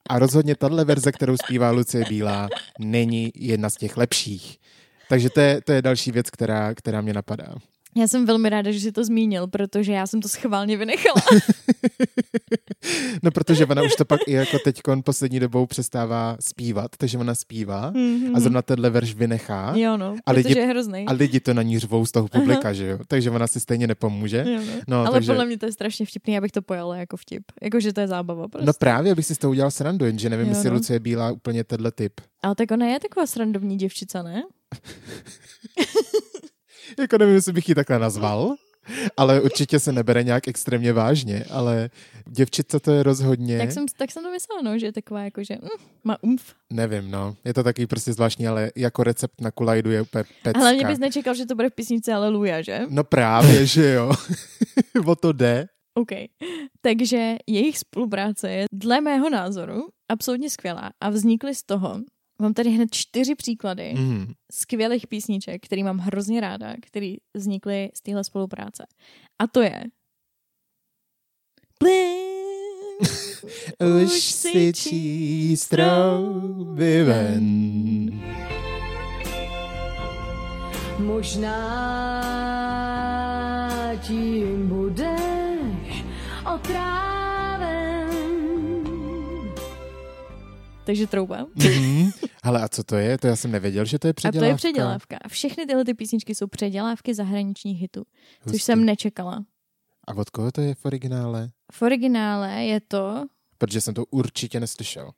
A 0.08 0.18
rozhodně 0.18 0.54
tahle 0.54 0.84
verze, 0.84 1.12
kterou 1.12 1.36
zpívá 1.36 1.70
Lucie 1.70 2.04
Bílá, 2.08 2.48
není 2.78 3.32
jedna 3.34 3.70
z 3.70 3.74
těch 3.74 3.96
lepších. 3.96 4.58
Takže 5.08 5.30
to 5.30 5.40
je, 5.40 5.60
to 5.60 5.72
je 5.72 5.82
další 5.82 6.12
věc, 6.12 6.30
která, 6.30 6.74
která 6.74 7.00
mě 7.00 7.12
napadá. 7.12 7.54
Já 7.98 8.08
jsem 8.08 8.26
velmi 8.26 8.48
ráda, 8.48 8.70
že 8.70 8.80
jsi 8.80 8.92
to 8.92 9.04
zmínil, 9.04 9.46
protože 9.46 9.92
já 9.92 10.06
jsem 10.06 10.20
to 10.20 10.28
schválně 10.28 10.76
vynechala. 10.76 11.22
no, 13.22 13.30
protože 13.30 13.66
ona 13.66 13.82
už 13.82 13.96
to 13.96 14.04
pak 14.04 14.20
i 14.26 14.32
jako 14.32 14.58
teď 14.58 14.80
poslední 15.04 15.40
dobou 15.40 15.66
přestává 15.66 16.36
zpívat, 16.40 16.90
takže 16.98 17.18
ona 17.18 17.34
zpívá 17.34 17.92
mm-hmm. 17.92 18.30
a 18.34 18.40
zrovna 18.40 18.62
tenhle 18.62 18.90
verš 18.90 19.14
vynechá. 19.14 19.72
Jo, 19.76 19.96
no, 19.96 20.16
a 20.26 20.32
lidi, 20.32 20.58
je 20.58 20.66
hrozný. 20.66 21.04
A 21.06 21.12
lidi 21.12 21.40
to 21.40 21.54
na 21.54 21.62
ní 21.62 21.78
řvou 21.78 22.06
z 22.06 22.12
toho 22.12 22.28
publika, 22.28 22.72
že 22.72 22.86
jo? 22.86 22.98
Takže 23.08 23.30
ona 23.30 23.46
si 23.46 23.60
stejně 23.60 23.86
nepomůže. 23.86 24.44
Jo, 24.48 24.60
no. 24.66 24.72
No, 24.88 24.98
Ale 24.98 25.10
takže... 25.10 25.32
podle 25.32 25.46
mě 25.46 25.58
to 25.58 25.66
je 25.66 25.72
strašně 25.72 26.06
vtipný, 26.06 26.38
abych 26.38 26.52
to 26.52 26.62
pojala 26.62 26.96
jako 26.96 27.16
vtip. 27.16 27.42
Jako, 27.62 27.80
že 27.80 27.92
to 27.92 28.00
je 28.00 28.08
zábava 28.08 28.48
prostě. 28.48 28.66
No 28.66 28.72
právě, 28.72 29.12
abych 29.12 29.26
si 29.26 29.34
toho 29.34 29.50
udělal 29.50 29.70
srandu, 29.70 30.04
jenže 30.04 30.30
nevím, 30.30 30.46
jo, 30.46 30.52
jestli 30.52 30.70
no. 30.70 30.74
Lucie 30.74 31.00
Bílá 31.00 31.32
úplně 31.32 31.64
tenhle 31.64 31.92
typ. 31.92 32.12
Ale 32.42 32.54
tak 32.54 32.70
ona 32.70 32.86
je 32.86 33.00
taková 33.00 33.26
srandovní 33.26 33.76
děvčica, 33.76 34.22
ne? 34.22 34.42
jako 36.98 37.18
nevím, 37.18 37.34
jestli 37.34 37.52
bych 37.52 37.68
ji 37.68 37.74
takhle 37.74 37.98
nazval, 37.98 38.54
ale 39.16 39.40
určitě 39.40 39.78
se 39.78 39.92
nebere 39.92 40.22
nějak 40.22 40.48
extrémně 40.48 40.92
vážně, 40.92 41.44
ale 41.50 41.90
děvčice 42.26 42.80
to 42.80 42.90
je 42.90 43.02
rozhodně... 43.02 43.58
Tak 43.58 43.72
jsem, 43.72 43.86
tak 43.96 44.10
jsem 44.10 44.22
to 44.22 44.30
myslela, 44.30 44.62
no, 44.62 44.78
že 44.78 44.86
je 44.86 44.92
taková 44.92 45.20
jako, 45.20 45.44
že 45.44 45.54
mm, 45.62 45.68
má 46.04 46.16
umf. 46.22 46.54
Nevím, 46.72 47.10
no. 47.10 47.36
Je 47.44 47.54
to 47.54 47.62
taky 47.62 47.86
prostě 47.86 48.12
zvláštní, 48.12 48.48
ale 48.48 48.70
jako 48.76 49.02
recept 49.02 49.40
na 49.40 49.50
kulajdu 49.50 49.90
je 49.90 50.02
úplně 50.02 50.24
pecka. 50.42 50.60
Ale 50.60 50.74
mě 50.74 50.86
bys 50.86 50.98
nečekal, 50.98 51.34
že 51.34 51.46
to 51.46 51.54
bude 51.54 51.70
v 51.70 51.74
písničce 51.74 52.12
Aleluja, 52.12 52.62
že? 52.62 52.80
No 52.88 53.04
právě, 53.04 53.66
že 53.76 53.90
jo. 53.92 54.12
o 55.06 55.16
to 55.16 55.32
jde. 55.32 55.66
OK. 55.94 56.10
Takže 56.80 57.36
jejich 57.46 57.78
spolupráce 57.78 58.50
je 58.50 58.64
dle 58.72 59.00
mého 59.00 59.30
názoru 59.30 59.88
absolutně 60.08 60.50
skvělá 60.50 60.90
a 61.00 61.10
vznikly 61.10 61.54
z 61.54 61.62
toho, 61.62 62.00
Mám 62.40 62.54
tady 62.54 62.70
hned 62.70 62.88
čtyři 62.92 63.34
příklady 63.34 63.94
mm. 63.94 64.32
skvělých 64.52 65.06
písniček, 65.06 65.64
který 65.64 65.82
mám 65.82 65.98
hrozně 65.98 66.40
ráda, 66.40 66.74
který 66.82 67.16
vznikly 67.34 67.90
z 67.94 68.00
téhle 68.00 68.24
spolupráce. 68.24 68.86
A 69.38 69.46
to 69.46 69.62
je 69.62 69.84
Už 74.04 74.22
si 74.22 74.72
číst 74.74 75.72
ven. 77.04 78.10
Možná 80.98 81.88
tím 84.02 84.68
budeš 84.68 84.97
Takže 90.88 91.06
trouba. 91.06 91.44
Mm-hmm. 91.44 92.12
Ale 92.42 92.62
a 92.62 92.68
co 92.68 92.84
to 92.84 92.96
je? 92.96 93.18
To 93.18 93.26
já 93.26 93.36
jsem 93.36 93.52
nevěděl, 93.52 93.84
že 93.84 93.98
to 93.98 94.06
je 94.06 94.12
předělávka. 94.12 94.46
A 94.46 94.48
to 94.48 94.52
je 94.52 94.56
předělávka. 94.56 95.18
Všechny 95.28 95.66
tyhle 95.66 95.84
ty 95.84 95.94
písničky 95.94 96.34
jsou 96.34 96.46
předělávky 96.46 97.14
zahraničních 97.14 97.80
hitů, 97.80 98.02
Hustý. 98.40 98.52
což 98.52 98.62
jsem 98.62 98.84
nečekala. 98.84 99.44
A 100.06 100.14
od 100.16 100.30
koho 100.30 100.52
to 100.52 100.60
je 100.60 100.74
v 100.74 100.84
originále? 100.84 101.50
V 101.72 101.82
originále 101.82 102.64
je 102.64 102.80
to... 102.80 103.26
Protože 103.58 103.80
jsem 103.80 103.94
to 103.94 104.04
určitě 104.04 104.60
neslyšel. 104.60 105.10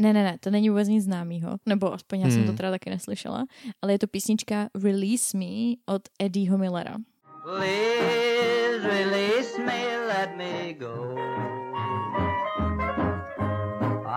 Ne, 0.00 0.12
ne, 0.12 0.22
ne, 0.22 0.38
to 0.40 0.50
není 0.50 0.70
vůbec 0.70 0.88
nic 0.88 1.04
známého, 1.04 1.56
nebo 1.66 1.92
aspoň 1.92 2.20
já 2.20 2.26
hmm. 2.26 2.32
jsem 2.32 2.42
to 2.42 2.48
hmm. 2.48 2.56
teda 2.56 2.70
taky 2.70 2.90
neslyšela, 2.90 3.44
ale 3.82 3.92
je 3.92 3.98
to 3.98 4.06
písnička 4.06 4.68
Release 4.82 5.38
Me 5.38 5.74
od 5.86 6.02
Eddieho 6.18 6.58
Millera. 6.58 6.96
Please 7.42 8.88
release 8.88 9.58
me, 9.66 10.06
let 10.08 10.36
me 10.36 10.72
go. 10.72 11.61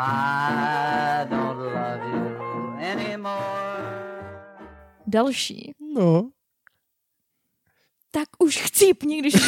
I 0.07 1.25
don't 1.29 1.57
love 1.57 2.03
you 2.13 2.77
anymore. 2.91 3.65
Další. 5.07 5.73
No. 5.95 6.31
Tak 8.11 8.29
už 8.39 8.57
chcípni, 8.57 9.19
když 9.19 9.33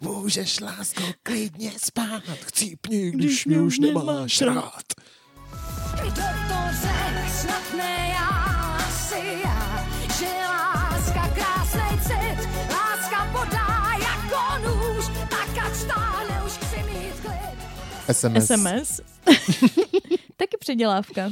Můžeš, 0.00 0.60
lásko, 0.60 1.02
klidně 1.22 1.72
spát, 1.76 2.22
chcípni, 2.46 3.10
když, 3.10 3.26
když 3.26 3.46
mě 3.46 3.60
už 3.60 3.78
nemáš 3.78 4.40
rád. 4.40 4.84
Kdo 5.94 6.22
to 6.48 6.58
řek, 6.82 7.30
snad 7.40 7.74
ne 7.76 8.08
já, 8.12 8.47
SMS. 18.12 18.46
SMS. 18.46 19.00
Taky 20.36 20.56
předělávka. 20.58 21.30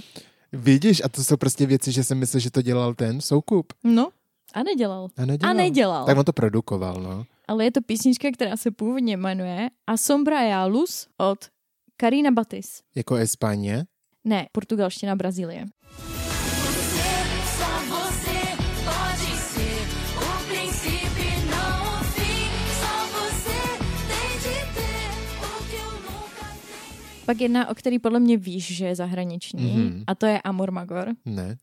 Vidíš, 0.53 1.03
a 1.05 1.09
to 1.09 1.25
jsou 1.25 1.37
prostě 1.37 1.67
věci, 1.67 1.93
že 1.93 2.05
jsem 2.05 2.19
myslel, 2.19 2.41
že 2.41 2.51
to 2.51 2.63
dělal 2.63 2.95
ten 2.95 3.21
Soukup. 3.21 3.73
No, 3.85 4.09
a 4.55 4.63
nedělal. 4.63 5.09
A 5.17 5.25
nedělal. 5.25 5.51
A 5.51 5.55
nedělal. 5.57 6.07
Tak 6.07 6.19
on 6.19 6.25
to 6.25 6.33
produkoval, 6.33 7.01
no. 7.03 7.25
Ale 7.49 7.65
je 7.65 7.71
to 7.73 7.81
písnička, 7.81 8.29
která 8.35 8.57
se 8.57 8.71
původně 8.71 9.17
jmenuje 9.17 9.69
A 9.87 9.97
Sombra 9.97 10.43
e 10.43 10.55
a 10.55 10.65
Luz 10.67 11.07
od 11.19 11.39
Karina 11.97 12.31
Batis. 12.31 12.83
Jako 12.95 13.15
Espaně? 13.15 13.85
Ne, 14.25 14.47
portugalština 14.53 15.17
Brazílie. 15.17 15.67
Pak 27.27 27.41
jedna, 27.41 27.69
o 27.71 27.75
který 27.75 27.99
podle 27.99 28.21
mě 28.21 28.37
víš, 28.37 28.77
že 28.77 28.87
je 28.87 28.97
zahraniční, 28.97 29.61
mm-hmm. 29.61 30.05
a 30.07 30.15
to 30.15 30.27
je 30.27 30.43
Amor 30.43 30.71
Magor. 30.71 31.09
Ne. 31.25 31.57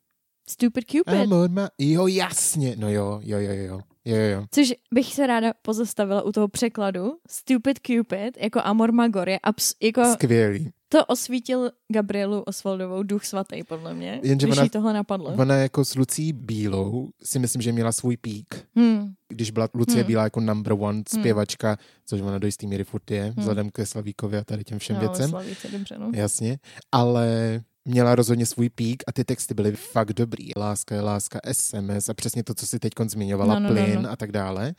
Stupid 0.50 0.86
Cupid. 0.92 1.22
Amor 1.24 1.50
ma- 1.50 1.70
jo, 1.78 2.08
jasně. 2.08 2.76
No 2.78 2.90
jo, 2.90 3.20
jo, 3.24 3.38
jo, 3.40 3.54
jo. 3.54 3.80
Jo, 4.06 4.18
jo. 4.18 4.46
Což 4.52 4.74
bych 4.94 5.14
se 5.14 5.28
ráda 5.28 5.54
pozastavila 5.62 6.22
u 6.22 6.32
toho 6.32 6.48
překladu. 6.48 7.18
Stupid 7.30 7.80
Cupid 7.88 8.38
jako 8.38 8.60
Amor 8.64 8.92
Magor 8.92 9.30
je 9.30 9.38
abs- 9.38 9.76
jako... 9.82 10.14
Skvělý. 10.14 10.72
To 10.90 11.06
osvítil 11.06 11.72
Gabrielu 11.94 12.42
Osvaldovou 12.42 13.04
duch 13.04 13.26
svatý, 13.26 13.64
podle 13.64 13.94
mě, 13.94 14.20
Jenže 14.24 14.48
když 14.48 14.58
ona, 14.58 14.64
jí 14.64 14.70
tohle 14.70 14.94
napadlo. 14.94 15.34
Ona 15.34 15.56
jako 15.56 15.86
s 15.86 15.96
Lucí 15.96 16.34
Bílou 16.34 17.10
si 17.24 17.40
myslím, 17.40 17.62
že 17.62 17.72
měla 17.72 17.92
svůj 17.92 18.18
pík. 18.18 18.68
Hmm. 18.76 19.14
Když 19.30 19.52
byla 19.52 19.70
Lucie 19.74 19.98
hmm. 19.98 20.08
Bílá 20.08 20.24
jako 20.24 20.40
number 20.40 20.74
one 20.74 20.94
hmm. 20.94 21.04
zpěvačka, 21.08 21.68
hmm. 21.68 21.78
což 22.06 22.22
ona 22.22 22.38
do 22.38 22.48
jistý 22.48 22.68
míry 22.68 22.84
furt 22.84 23.12
je, 23.12 23.24
hmm. 23.24 23.34
vzhledem 23.38 23.70
ke 23.70 23.86
Slavíkovi 23.86 24.38
a 24.38 24.44
tady 24.44 24.64
těm 24.64 24.80
všem 24.80 24.96
no, 24.96 25.00
věcem. 25.00 25.30
Slavíce, 25.30 25.68
dobře, 25.68 25.96
no. 26.00 26.12
Jasně. 26.14 26.60
Ale 26.92 27.62
měla 27.86 28.16
rozhodně 28.16 28.46
svůj 28.46 28.70
pík 28.70 29.04
a 29.08 29.12
ty 29.12 29.24
texty 29.24 29.54
byly 29.54 29.72
fakt 29.72 30.14
dobrý. 30.14 30.50
Láska 30.58 30.96
je 30.96 31.02
láska, 31.02 31.40
SMS 31.52 32.10
a 32.10 32.14
přesně 32.14 32.44
to, 32.44 32.54
co 32.54 32.68
si 32.68 32.80
teď 32.80 32.94
zmiňovala, 33.08 33.60
no, 33.60 33.60
no, 33.60 33.70
plyn 33.70 33.96
no, 33.96 34.02
no. 34.02 34.12
a 34.12 34.16
tak 34.16 34.32
dále. 34.32 34.74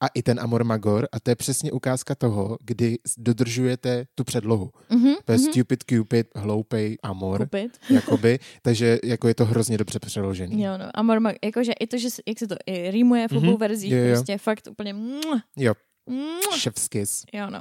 A 0.00 0.06
i 0.06 0.22
ten 0.22 0.40
Amor 0.40 0.64
Magor 0.64 1.08
a 1.12 1.20
to 1.20 1.30
je 1.30 1.36
přesně 1.36 1.72
ukázka 1.72 2.14
toho, 2.14 2.58
kdy 2.60 2.98
dodržujete 3.18 4.06
tu 4.14 4.24
předlohu. 4.24 4.70
Mm-hmm, 4.90 5.14
to 5.24 5.32
je 5.32 5.38
mm-hmm. 5.38 5.50
stupid 5.50 5.84
cupid, 5.90 6.26
hloupej 6.36 6.98
amor. 7.02 7.40
Cupid. 7.40 7.78
jakoby, 7.90 8.38
takže 8.62 8.98
jako 9.04 9.28
je 9.28 9.34
to 9.34 9.44
hrozně 9.44 9.78
dobře 9.78 9.98
přeložený. 9.98 10.62
Jo, 10.62 10.78
no. 10.78 10.84
Amor 10.94 11.20
Magor, 11.20 11.38
jakože 11.44 11.72
i 11.72 11.86
to, 11.86 11.98
že 11.98 12.08
jak 12.28 12.38
se 12.38 12.46
to 12.46 12.54
i 12.66 12.90
rýmuje 12.90 13.28
v 13.28 13.32
obou 13.32 13.46
mm-hmm, 13.46 13.58
verzích, 13.58 13.92
jo, 13.92 13.98
jo. 13.98 14.14
prostě 14.14 14.38
fakt 14.38 14.68
úplně 14.70 14.94
mua, 14.94 15.40
Jo. 15.56 15.74
Mua. 16.06 16.56
Šefskis. 16.56 17.24
Jo, 17.32 17.50
no. 17.50 17.60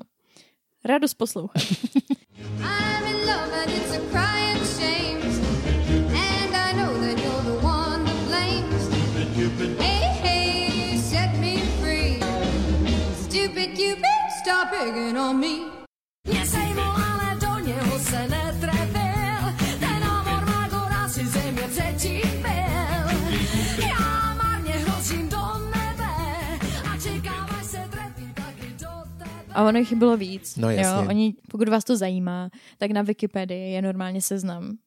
Radost 0.86 1.18
poslouchat. 1.18 1.64
I'm 2.60 3.06
in 3.06 3.26
love 3.26 3.54
and 3.54 3.72
it's 3.72 3.92
a 3.92 4.00
crying 4.12 4.55
sejmu, 16.46 16.82
ale 16.82 17.36
do 17.40 17.66
něho 17.68 18.00
se 18.00 18.28
netrefil 18.28 19.42
Ten 19.80 20.04
amor 20.04 20.46
má 20.46 20.68
gora 20.70 21.10
si 21.10 21.28
země 21.28 21.62
přečípil 21.62 22.52
Já 23.90 24.34
marně 24.34 24.72
hrozím 24.74 25.30
do 25.30 25.38
nebe 25.66 26.14
A 26.92 26.98
čekám, 27.04 27.50
až 27.60 27.66
se 27.66 27.88
trefí 27.92 28.34
taky 28.34 28.74
do 28.80 28.88
tebe 29.18 29.54
A 29.54 29.64
ono 29.64 29.80
jich 29.80 29.94
bylo 29.94 30.18
víc. 30.18 30.56
No 30.56 30.70
jasně. 30.70 31.04
Jo, 31.04 31.10
oni, 31.10 31.34
pokud 31.52 31.70
vás 31.70 31.84
to 31.84 31.98
zajímá, 31.98 32.50
tak 32.78 32.92
na 32.92 33.02
Wikipedii 33.02 33.72
je 33.72 33.82
normálně 33.82 34.22
seznam. 34.22 34.78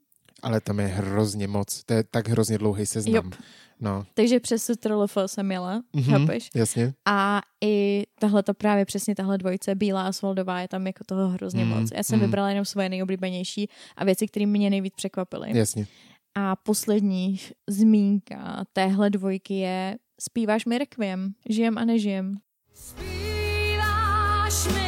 Ale 0.42 0.60
tam 0.60 0.80
je 0.80 0.86
hrozně 0.86 1.48
moc. 1.48 1.84
To 1.84 1.94
je 1.94 2.04
tak 2.04 2.28
hrozně 2.28 2.58
dlouhý 2.58 2.86
seznam. 2.86 3.14
Jop. 3.14 3.34
No. 3.80 4.06
Takže 4.14 4.40
přes 4.40 4.70
TRLF 4.80 5.18
jsem 5.26 5.46
měla, 5.46 5.82
mm-hmm, 5.94 6.10
chápeš? 6.10 6.50
Jasně. 6.54 6.94
A 7.08 7.40
i 7.64 8.04
tahle 8.20 8.42
to 8.42 8.54
právě 8.54 8.84
přesně 8.84 9.14
tahle 9.14 9.38
dvojice, 9.38 9.74
Bílá 9.74 10.06
a 10.06 10.12
Svoldová, 10.12 10.60
je 10.60 10.68
tam 10.68 10.86
jako 10.86 11.04
toho 11.04 11.28
hrozně 11.28 11.64
mm, 11.64 11.70
moc. 11.70 11.90
Já 11.94 12.02
jsem 12.02 12.18
mm. 12.18 12.24
vybrala 12.24 12.48
jenom 12.48 12.64
svoje 12.64 12.88
nejoblíbenější 12.88 13.68
a 13.96 14.04
věci, 14.04 14.26
které 14.26 14.46
mě 14.46 14.70
nejvíc 14.70 14.94
překvapily. 14.96 15.58
Jasně. 15.58 15.86
A 16.34 16.56
poslední 16.56 17.40
zmínka 17.68 18.64
téhle 18.72 19.10
dvojky 19.10 19.54
je 19.54 19.98
Zpíváš 20.20 20.64
mi 20.64 20.78
rekviem, 20.78 21.32
žijem 21.48 21.78
a 21.78 21.84
nežijem. 21.84 22.34
Zpíváš 22.74 24.66
mi 24.74 24.87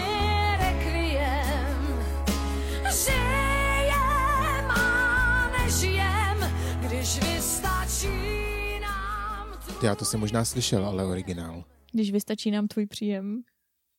Já 9.82 9.94
to 9.94 10.04
jsem 10.04 10.20
možná 10.20 10.44
slyšel, 10.44 10.86
ale 10.86 11.04
originál. 11.04 11.64
Když 11.92 12.12
vystačí 12.12 12.50
nám 12.50 12.68
tvůj 12.68 12.86
příjem, 12.86 13.42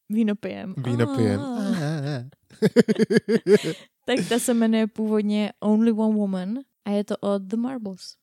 víno 0.09 0.35
pijem. 0.35 0.73
Víno 0.77 1.15
pijem. 1.15 1.41
tak 4.05 4.29
ta 4.29 4.39
se 4.39 4.53
jmenuje 4.53 4.87
původně 4.87 5.53
Only 5.59 5.91
One 5.91 6.15
Woman 6.15 6.59
a 6.85 6.89
je 6.89 7.03
to 7.03 7.17
od 7.17 7.41
The 7.41 7.57
Marbles. 7.57 8.15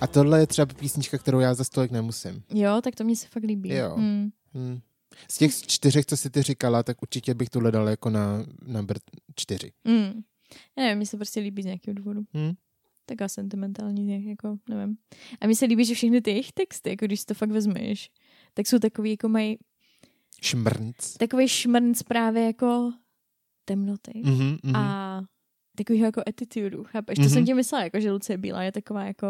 A 0.00 0.06
tohle 0.06 0.40
je 0.40 0.46
třeba 0.46 0.66
písnička, 0.74 1.18
kterou 1.18 1.40
já 1.40 1.54
za 1.54 1.64
stolik 1.64 1.90
nemusím. 1.90 2.42
Jo, 2.54 2.80
tak 2.84 2.94
to 2.94 3.04
mě 3.04 3.16
se 3.16 3.26
fakt 3.28 3.42
líbí. 3.42 3.70
Jo. 3.74 3.94
Hmm. 3.96 4.30
Hmm. 4.54 4.80
Z 5.30 5.38
těch 5.38 5.66
čtyřech, 5.66 6.06
co 6.06 6.16
jsi 6.16 6.30
ty 6.30 6.42
říkala, 6.42 6.82
tak 6.82 7.02
určitě 7.02 7.34
bych 7.34 7.50
tohle 7.50 7.72
dal 7.72 7.88
jako 7.88 8.10
na 8.10 8.44
number 8.66 8.98
čtyři. 9.36 9.72
Hmm. 9.84 10.22
Já 10.78 10.84
nevím, 10.84 10.98
mi 10.98 11.06
se 11.06 11.16
prostě 11.16 11.40
líbí 11.40 11.62
z 11.62 11.64
nějakého 11.64 11.94
důvodu. 11.94 12.22
Hmm. 12.34 12.52
Taká 13.06 13.28
sentimentální, 13.28 14.04
nějak, 14.04 14.24
jako, 14.24 14.58
nevím. 14.68 14.96
A 15.40 15.46
mi 15.46 15.54
se 15.54 15.64
líbí, 15.64 15.84
že 15.84 15.94
všechny 15.94 16.20
ty 16.20 16.30
jejich 16.30 16.52
texty, 16.52 16.90
jako 16.90 17.06
když 17.06 17.20
si 17.20 17.26
to 17.26 17.34
fakt 17.34 17.50
vezmeš, 17.50 18.10
tak 18.54 18.66
jsou 18.66 18.78
takový, 18.78 19.10
jako 19.10 19.28
mají 19.28 19.58
šmrnc. 20.42 21.16
Takový 21.18 21.48
šmrnc 21.48 22.02
právě 22.02 22.44
jako 22.44 22.92
temnoty. 23.64 24.12
Mm-hmm, 24.24 24.58
mm-hmm. 24.58 24.76
A 24.76 25.22
takového 25.76 26.06
jako 26.06 26.22
attitudu, 26.26 26.84
chápeš? 26.84 27.18
Mm-hmm. 27.18 27.22
To 27.22 27.28
jsem 27.28 27.38
mhm. 27.38 27.46
ti 27.46 27.54
myslela, 27.54 27.84
jako, 27.84 28.00
že 28.00 28.10
Lucie 28.10 28.38
Bílá 28.38 28.62
je 28.62 28.72
taková 28.72 29.04
jako... 29.04 29.26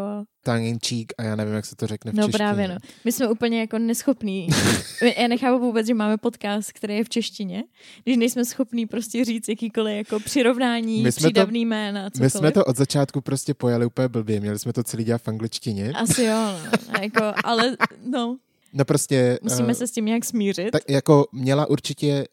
Cheek 0.87 1.13
a 1.17 1.23
já 1.23 1.35
nevím, 1.35 1.53
jak 1.53 1.65
se 1.65 1.75
to 1.75 1.87
řekne 1.87 2.11
v 2.11 2.15
No 2.15 2.23
češtině. 2.23 2.37
právě, 2.37 2.67
no. 2.67 2.77
My 3.05 3.11
jsme 3.11 3.27
úplně 3.29 3.59
jako 3.59 3.79
neschopní. 3.79 4.47
já 5.17 5.27
nechápu 5.27 5.59
vůbec, 5.59 5.87
že 5.87 5.93
máme 5.93 6.17
podcast, 6.17 6.71
který 6.71 6.95
je 6.95 7.03
v 7.03 7.09
češtině, 7.09 7.63
když 8.03 8.17
nejsme 8.17 8.45
schopní 8.45 8.85
prostě 8.85 9.25
říct 9.25 9.49
jakýkoliv 9.49 9.97
jako 9.97 10.19
přirovnání, 10.19 11.03
my 11.03 11.11
jsme 11.11 11.27
přídavný 11.27 11.65
to, 11.65 11.69
jména, 11.69 12.09
cokoliv. 12.09 12.33
My 12.33 12.39
jsme 12.39 12.51
to 12.51 12.65
od 12.65 12.77
začátku 12.77 13.21
prostě 13.21 13.53
pojali 13.53 13.85
úplně 13.85 14.07
blbě, 14.07 14.39
měli 14.39 14.59
jsme 14.59 14.73
to 14.73 14.83
celý 14.83 15.03
dělat 15.03 15.21
v 15.21 15.27
angličtině. 15.27 15.91
Asi 15.91 16.23
jo, 16.23 16.59
no. 16.65 16.71
A 16.89 17.01
jako, 17.01 17.33
ale 17.43 17.77
no. 18.05 18.37
No 18.73 18.85
prostě... 18.85 19.39
Musíme 19.41 19.67
uh, 19.67 19.73
se 19.73 19.87
s 19.87 19.91
tím 19.91 20.05
nějak 20.05 20.25
smířit. 20.25 20.71
Tak 20.71 20.83
jako 20.89 21.25
měla 21.31 21.65
určitě 21.65 22.27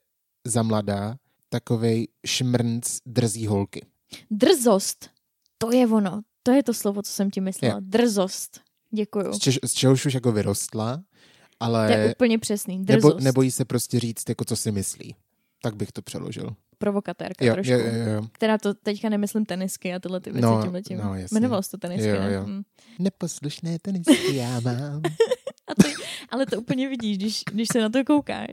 za 0.44 0.62
mladá 0.62 1.16
takovej 1.48 2.08
šmrnc 2.26 2.98
drzí 3.06 3.46
holky. 3.46 3.86
Drzost, 4.30 5.10
to 5.58 5.72
je 5.72 5.86
ono. 5.86 6.22
To 6.42 6.52
je 6.52 6.62
to 6.62 6.74
slovo, 6.74 7.02
co 7.02 7.12
jsem 7.12 7.30
ti 7.30 7.40
myslela. 7.40 7.74
Je. 7.74 7.80
Drzost. 7.80 8.60
Děkuju. 8.90 9.32
Z, 9.32 9.38
čež, 9.38 9.58
z 9.64 9.72
čehož 9.72 10.06
už 10.06 10.14
jako 10.14 10.32
vyrostla, 10.32 11.02
ale... 11.60 11.88
To 11.88 11.92
je 11.92 12.10
úplně 12.10 12.38
přesný. 12.38 12.84
Drzost. 12.84 13.16
Nebo, 13.16 13.24
nebojí 13.24 13.50
se 13.50 13.64
prostě 13.64 14.00
říct, 14.00 14.28
jako 14.28 14.44
co 14.44 14.56
si 14.56 14.72
myslí. 14.72 15.14
Tak 15.62 15.76
bych 15.76 15.92
to 15.92 16.02
přeložil. 16.02 16.56
Provokatérka 16.78 17.44
jo, 17.44 17.54
trošku. 17.54 17.72
Jo, 17.72 17.78
jo, 17.78 18.10
jo. 18.14 18.22
Která 18.32 18.58
to 18.58 18.74
teďka 18.74 19.08
nemyslím 19.08 19.44
tenisky 19.44 19.94
a 19.94 19.98
tyhle 19.98 20.20
ty 20.20 20.30
věci 20.30 20.42
no, 20.42 20.62
tímhletím. 20.62 20.98
No, 20.98 21.14
Jmenovalo 21.14 21.62
se 21.62 21.70
to 21.70 21.78
tenisky, 21.78 22.08
jo, 22.08 22.22
jo. 22.22 22.44
Hm. 22.46 22.62
Neposlušné 22.98 23.78
tenisky 23.78 24.36
já 24.36 24.60
mám. 24.60 25.02
ale 26.28 26.46
to 26.46 26.60
úplně 26.60 26.88
vidíš, 26.88 27.18
když, 27.18 27.42
když 27.52 27.68
se 27.72 27.80
na 27.80 27.88
to 27.88 28.04
koukáš, 28.04 28.48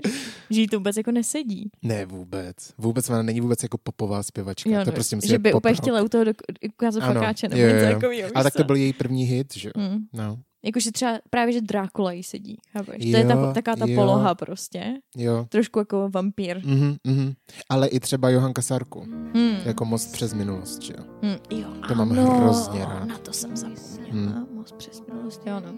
že 0.50 0.62
jí 0.62 0.68
to 0.68 0.78
vůbec 0.78 0.98
jako 0.98 1.12
nesedí. 1.12 1.72
Ne, 1.82 2.06
vůbec. 2.06 2.56
Vůbec 2.78 3.10
ona 3.10 3.22
není 3.22 3.42
vůbec 3.42 3.64
jako 3.64 3.78
popová 3.78 4.24
zpěvačka. 4.24 4.70
Jo, 4.70 4.78
no, 4.80 4.86
to 4.86 4.92
prostě 4.92 5.18
že 5.26 5.40
by 5.40 5.54
úplně 5.54 5.76
chtěla 5.76 6.02
u 6.02 6.08
toho 6.08 6.26
ukázat 6.74 7.00
fakáče 7.00 7.50
nebo 7.50 7.62
něco 7.62 7.94
takového. 7.94 8.30
A 8.36 8.44
tak 8.44 8.54
to 8.54 8.64
byl 8.64 8.76
její 8.76 8.94
první 8.94 9.24
hit, 9.24 9.54
že 9.58 9.72
jo? 9.76 9.82
Mm. 9.90 9.98
No. 10.14 10.38
Jakože 10.66 10.92
třeba 10.92 11.20
právě, 11.30 11.54
že 11.54 11.62
Drákula 11.62 12.12
jí 12.12 12.24
sedí, 12.24 12.58
chápeš? 12.72 12.96
Jo, 13.00 13.12
to 13.12 13.18
je 13.18 13.26
ta, 13.26 13.54
taká 13.54 13.76
ta 13.76 13.86
jo. 13.88 13.96
poloha 13.96 14.36
prostě. 14.36 14.94
Jo. 15.18 15.46
Trošku 15.50 15.80
jako 15.80 16.10
vampír. 16.14 16.58
Mm-hmm, 16.58 16.98
mm-hmm. 17.08 17.36
Ale 17.70 17.88
i 17.88 18.00
třeba 18.00 18.30
Johanka 18.30 18.62
Sarku. 18.62 19.02
Hmm. 19.34 19.58
Jako 19.66 19.86
most 19.86 20.12
přes 20.12 20.34
minulost, 20.34 20.82
že 20.82 20.94
jo? 20.98 21.06
Hmm. 21.22 21.36
Jo, 21.60 21.68
To 21.88 21.94
ano, 21.94 22.06
mám 22.06 22.10
hrozně 22.12 22.80
rád. 22.80 23.06
Na 23.06 23.18
to 23.18 23.34
jsem 23.34 23.58
zapomněla. 23.58 24.12
Hmm. 24.12 24.48
Most 24.56 24.76
přes 24.76 25.02
minulost, 25.08 25.42
jo 25.46 25.62
no. 25.66 25.76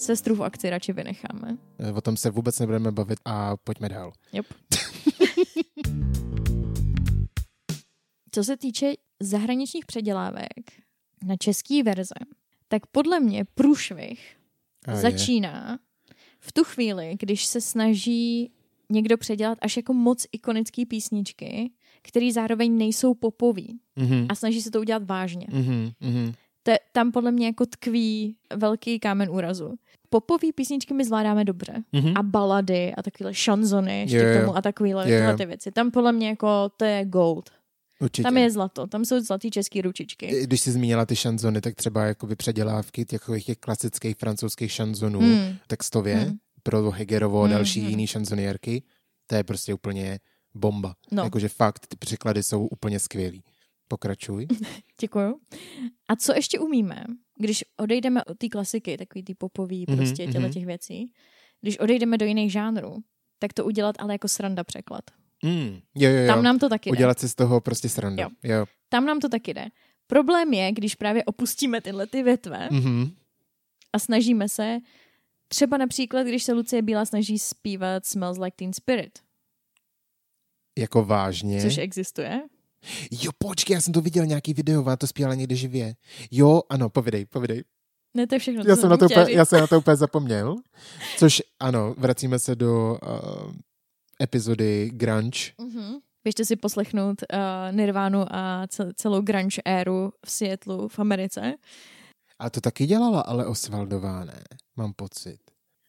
Sestru 0.00 0.34
v 0.34 0.42
akci 0.42 0.70
radši 0.70 0.92
vynecháme. 0.92 1.56
Eh, 1.78 1.92
o 1.92 2.00
tom 2.00 2.16
se 2.16 2.30
vůbec 2.30 2.58
nebudeme 2.58 2.92
bavit 2.92 3.18
a 3.24 3.56
pojďme 3.56 3.88
dál. 3.88 4.12
Yep. 4.32 4.46
Co 8.30 8.44
se 8.44 8.56
týče 8.56 8.92
zahraničních 9.20 9.86
předělávek 9.86 10.72
na 11.24 11.36
český 11.36 11.82
verze, 11.82 12.14
tak 12.68 12.86
podle 12.86 13.20
mě 13.20 13.44
průšvih 13.44 14.36
a 14.86 14.96
začíná 14.96 15.70
je. 15.70 15.78
v 16.40 16.52
tu 16.52 16.64
chvíli, 16.64 17.16
když 17.18 17.46
se 17.46 17.60
snaží 17.60 18.52
někdo 18.90 19.18
předělat 19.18 19.58
až 19.62 19.76
jako 19.76 19.92
moc 19.92 20.26
ikonické 20.32 20.86
písničky, 20.86 21.70
které 22.02 22.32
zároveň 22.32 22.78
nejsou 22.78 23.14
popový 23.14 23.80
mm-hmm. 23.98 24.26
a 24.28 24.34
snaží 24.34 24.62
se 24.62 24.70
to 24.70 24.80
udělat 24.80 25.02
vážně. 25.04 25.46
Mm-hmm. 25.50 26.34
To, 26.62 26.72
tam 26.92 27.12
podle 27.12 27.32
mě 27.32 27.46
jako 27.46 27.66
tkví 27.66 28.36
velký 28.56 28.98
kámen 28.98 29.30
úrazu. 29.30 29.74
Popový 30.10 30.52
písničky 30.52 30.94
my 30.94 31.04
zvládáme 31.04 31.44
dobře. 31.44 31.72
Mm-hmm. 31.92 32.12
A 32.16 32.22
balady 32.22 32.94
a 32.94 33.02
takovéhle 33.02 33.34
šanzony 33.34 34.00
ještě 34.00 34.16
yeah, 34.16 34.36
k 34.36 34.40
tomu 34.40 34.56
a 34.56 34.62
takovéhle 34.62 35.10
yeah. 35.10 35.36
ty 35.36 35.46
věci. 35.46 35.72
Tam 35.72 35.90
podle 35.90 36.12
mě 36.12 36.28
jako 36.28 36.68
to 36.76 36.84
je 36.84 37.04
gold. 37.04 37.50
Určitě. 38.00 38.22
Tam 38.22 38.36
je 38.36 38.50
zlato, 38.50 38.86
tam 38.86 39.04
jsou 39.04 39.20
zlatý 39.20 39.50
české 39.50 39.82
ručičky. 39.82 40.42
Když 40.42 40.60
jsi 40.60 40.72
zmínila 40.72 41.06
ty 41.06 41.16
šanzony, 41.16 41.60
tak 41.60 41.74
třeba 41.74 42.04
jakoby 42.04 42.36
předělávky 42.36 43.04
těch, 43.04 43.22
těch 43.44 43.58
klasických 43.58 44.16
francouzských 44.16 44.72
šanzonů 44.72 45.20
hmm. 45.20 45.56
textově 45.66 46.16
hmm. 46.16 46.36
pro 46.62 46.90
Hegerovo 46.90 47.40
a 47.40 47.44
hmm, 47.44 47.52
další 47.52 47.80
hmm. 47.80 47.90
jiný 47.90 48.06
šanzonierky, 48.06 48.82
to 49.26 49.34
je 49.34 49.44
prostě 49.44 49.74
úplně 49.74 50.18
bomba. 50.54 50.94
No. 51.12 51.22
Jakože 51.22 51.48
fakt, 51.48 51.86
ty 51.86 51.96
překlady 51.96 52.42
jsou 52.42 52.66
úplně 52.66 52.98
skvělý. 52.98 53.42
Pokračuj. 53.90 54.46
Děkuju. 55.00 55.40
A 56.08 56.16
co 56.16 56.34
ještě 56.34 56.58
umíme, 56.58 57.04
když 57.38 57.64
odejdeme 57.76 58.24
od 58.24 58.38
té 58.38 58.48
klasiky, 58.48 58.96
takový 58.96 59.22
ty 59.22 59.34
popový, 59.34 59.86
mm-hmm, 59.86 59.96
prostě 59.96 60.26
těle 60.26 60.48
mm-hmm. 60.48 60.52
těch 60.52 60.66
věcí, 60.66 61.12
když 61.60 61.78
odejdeme 61.78 62.18
do 62.18 62.26
jiných 62.26 62.52
žánrů, 62.52 62.96
tak 63.38 63.52
to 63.52 63.64
udělat 63.64 63.96
ale 63.98 64.14
jako 64.14 64.28
sranda 64.28 64.64
překlad. 64.64 65.04
Mm, 65.44 65.80
jo, 65.94 66.10
jo, 66.10 66.16
jo. 66.16 66.26
Tam 66.26 66.42
nám 66.42 66.58
to 66.58 66.68
taky 66.68 66.90
Udělat 66.90 67.16
jde. 67.16 67.20
si 67.20 67.28
z 67.28 67.34
toho 67.34 67.60
prostě 67.60 67.88
srandu. 67.88 68.22
Jo. 68.22 68.28
jo. 68.42 68.66
Tam 68.88 69.06
nám 69.06 69.20
to 69.20 69.28
taky 69.28 69.54
jde. 69.54 69.66
Problém 70.06 70.52
je, 70.52 70.72
když 70.72 70.94
právě 70.94 71.24
opustíme 71.24 71.80
tyhle 71.80 72.06
ty 72.06 72.22
větve 72.22 72.68
mm-hmm. 72.68 73.12
a 73.92 73.98
snažíme 73.98 74.48
se, 74.48 74.78
třeba 75.48 75.76
například, 75.76 76.22
když 76.22 76.44
se 76.44 76.52
Lucie 76.52 76.82
Bílá 76.82 77.04
snaží 77.04 77.38
zpívat 77.38 78.06
Smells 78.06 78.38
Like 78.38 78.56
Teen 78.56 78.72
Spirit. 78.72 79.18
Jako 80.78 81.04
vážně? 81.04 81.62
Což 81.62 81.78
existuje. 81.78 82.42
Jo, 83.10 83.30
počkej, 83.38 83.74
já 83.74 83.80
jsem 83.80 83.92
to 83.92 84.00
viděl 84.00 84.26
nějaký 84.26 84.54
video, 84.54 84.82
ona 84.82 84.96
to 84.96 85.06
zpívala 85.06 85.34
někde 85.34 85.56
živě. 85.56 85.94
Jo, 86.30 86.62
ano, 86.68 86.88
povidej, 86.90 87.26
povidej. 87.26 87.64
Ne, 88.16 88.26
to 88.26 88.34
je 88.34 88.38
všechno. 88.38 88.64
Já, 88.68 88.76
jsem 88.76 88.90
na 88.90 88.96
to 88.96 89.06
úplně, 89.06 89.32
já 89.32 89.44
jsem 89.44 89.60
na 89.60 89.66
to 89.66 89.78
úplně 89.78 89.96
zapomněl. 89.96 90.56
Což 91.18 91.42
ano, 91.60 91.94
vracíme 91.98 92.38
se 92.38 92.54
do 92.54 92.98
uh, 93.02 93.52
epizody 94.22 94.90
Grunge. 94.92 95.38
Uh-huh. 95.58 96.00
Běžte 96.24 96.44
si 96.44 96.56
poslechnout 96.56 97.22
uh, 97.32 97.76
Nirvánu 97.76 98.24
a 98.34 98.66
celou 98.94 99.20
grunge 99.20 99.62
éru 99.64 100.12
v 100.26 100.30
Seattleu 100.30 100.88
v 100.88 100.98
Americe. 100.98 101.54
A 102.38 102.50
to 102.50 102.60
taky 102.60 102.86
dělala 102.86 103.20
ale 103.20 103.46
Osvaldová, 103.46 104.24
ne? 104.24 104.42
Mám 104.76 104.92
pocit. 104.92 105.38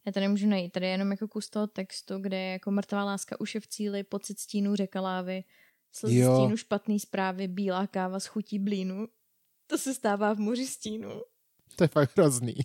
Já 0.06 0.12
to 0.12 0.20
nemůžu 0.20 0.48
najít. 0.48 0.72
Tady 0.72 0.86
je 0.86 0.92
jenom 0.92 1.12
jako 1.12 1.28
kus 1.28 1.50
toho 1.50 1.68
textu, 1.68 2.20
kde 2.20 2.44
jako 2.44 2.72
mrtvá 2.72 3.04
láska 3.04 3.40
už 3.40 3.56
je 3.56 3.62
v 3.62 3.68
cíli, 3.68 4.04
pocit 4.04 4.40
stínu 4.40 4.76
řeka 4.76 5.02
lávy, 5.02 5.44
slzy 5.92 6.24
stínu 6.24 6.58
špatný 6.58 7.00
zprávy, 7.00 7.48
bílá 7.48 7.88
káva 7.88 8.20
s 8.20 8.26
chutí 8.26 8.60
blínu. 8.60 9.08
To 9.68 9.78
se 9.78 9.94
stává 9.94 10.34
v 10.34 10.40
moři 10.40 10.68
stínu. 10.68 11.10
To 11.76 11.84
je 11.84 11.88
fakt 11.88 12.18
hrozný. 12.18 12.56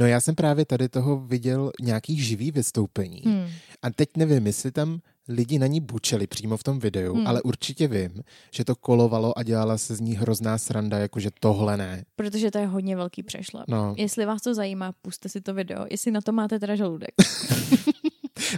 No 0.00 0.06
já 0.06 0.20
jsem 0.20 0.34
právě 0.34 0.64
tady 0.64 0.88
toho 0.88 1.20
viděl 1.20 1.72
nějaký 1.80 2.22
živý 2.22 2.50
vystoupení. 2.50 3.22
Hmm. 3.24 3.48
A 3.82 3.90
teď 3.90 4.08
nevím, 4.16 4.46
jestli 4.46 4.72
tam 4.72 5.00
lidi 5.28 5.58
na 5.58 5.66
ní 5.66 5.80
bučeli 5.80 6.26
přímo 6.26 6.56
v 6.56 6.62
tom 6.64 6.78
videu, 6.78 7.14
hmm. 7.14 7.26
ale 7.26 7.42
určitě 7.42 7.88
vím, 7.88 8.22
že 8.50 8.64
to 8.64 8.76
kolovalo 8.76 9.38
a 9.38 9.42
dělala 9.42 9.78
se 9.78 9.94
z 9.94 10.00
ní 10.00 10.14
hrozná 10.14 10.58
sranda, 10.58 10.98
jakože 10.98 11.30
tohle 11.40 11.76
ne. 11.76 12.04
Protože 12.16 12.50
to 12.50 12.58
je 12.58 12.66
hodně 12.66 12.96
velký 12.96 13.22
přešlap. 13.22 13.64
No. 13.68 13.94
Jestli 13.98 14.24
vás 14.24 14.42
to 14.42 14.54
zajímá, 14.54 14.92
puste 15.02 15.28
si 15.28 15.40
to 15.40 15.54
video. 15.54 15.86
Jestli 15.90 16.10
na 16.10 16.20
to 16.20 16.32
máte 16.32 16.58
teda 16.58 16.76
žaludek. 16.76 17.14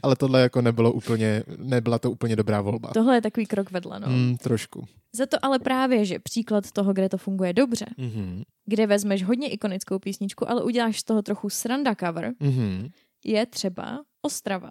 ale 0.02 0.16
tohle 0.16 0.40
jako 0.40 0.62
nebylo 0.62 0.92
úplně, 0.92 1.42
nebyla 1.56 1.98
to 1.98 2.10
úplně 2.10 2.36
dobrá 2.36 2.60
volba. 2.60 2.90
Tohle 2.94 3.14
je 3.14 3.22
takový 3.22 3.46
krok 3.46 3.70
vedle, 3.70 4.00
no. 4.00 4.06
Mm, 4.08 4.36
trošku. 4.36 4.84
Za 5.14 5.26
to 5.26 5.36
ale 5.42 5.58
právě, 5.58 6.04
že 6.04 6.18
příklad 6.18 6.70
toho, 6.70 6.92
kde 6.92 7.08
to 7.08 7.18
funguje 7.18 7.52
dobře, 7.52 7.86
mm-hmm. 7.98 8.42
kde 8.66 8.86
vezmeš 8.86 9.24
hodně 9.24 9.48
ikonickou 9.48 9.98
písničku, 9.98 10.50
ale 10.50 10.62
uděláš 10.62 11.00
z 11.00 11.04
toho 11.04 11.22
trochu 11.22 11.50
sranda 11.50 11.94
cover, 11.94 12.32
mm-hmm. 12.40 12.90
je 13.24 13.46
třeba 13.46 14.00
Ostrava. 14.22 14.70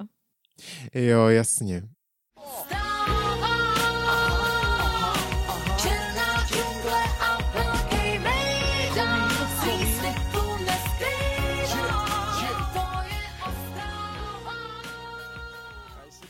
Jo, 0.93 1.27
jasně. 1.27 1.83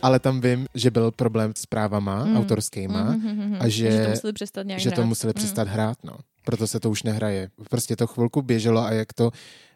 Ale 0.02 0.20
tam 0.20 0.42
vím, 0.42 0.68
že 0.76 0.92
byl 0.92 1.12
problém 1.12 1.54
s 1.58 1.66
právama 1.66 2.26
mm. 2.26 2.38
autorskýma 2.38 3.04
mm, 3.04 3.22
mm, 3.22 3.46
mm, 3.46 3.58
a 3.60 3.68
že, 3.68 3.92
že 3.92 4.02
to 4.04 4.10
museli 4.10 4.34
přestat, 4.34 4.64
nějak 4.64 4.82
že 4.82 4.90
hrát. 4.90 4.96
to 4.96 5.06
museli 5.06 5.34
přestat 5.34 5.68
mm. 5.68 5.74
hrát. 5.74 5.98
No. 6.04 6.18
Proto 6.46 6.68
se 6.68 6.80
to 6.80 6.90
už 6.90 7.04
nehraje. 7.04 7.50
Prostě 7.70 7.96
to 7.96 8.08
chvilku 8.08 8.42
běželo 8.42 8.82
a 8.82 8.92
jak 8.92 9.14
to 9.14 9.32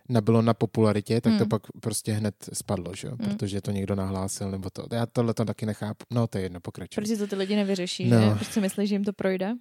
nabylo 0.10 0.42
na 0.42 0.54
popularitě, 0.54 1.22
tak 1.22 1.34
mm. 1.34 1.40
to 1.40 1.44
hmm. 1.44 1.50
pak 1.50 1.62
prostě 1.82 2.12
hned 2.12 2.36
spadlo, 2.54 2.96
že? 2.96 3.10
Mm. 3.10 3.18
protože 3.18 3.62
to 3.62 3.72
někdo 3.72 3.96
nahlásil 3.96 4.52
nebo 4.52 4.70
to. 4.70 4.86
Já 4.92 5.06
tohle 5.06 5.34
to 5.34 5.46
taky 5.46 5.66
nechápu. 5.66 6.06
No, 6.12 6.28
to 6.28 6.38
je 6.38 6.44
jedno, 6.44 6.60
pokračuj. 6.60 7.04
Protože 7.04 7.18
to 7.18 7.28
ty 7.28 7.36
lidi 7.36 7.56
nevyřeší, 7.56 8.10
no. 8.10 8.22
že? 8.22 8.36
Prostě 8.36 8.62
myslí, 8.62 8.88
že 8.88 8.96
jim 8.96 9.04
to 9.04 9.14
projde. 9.14 9.54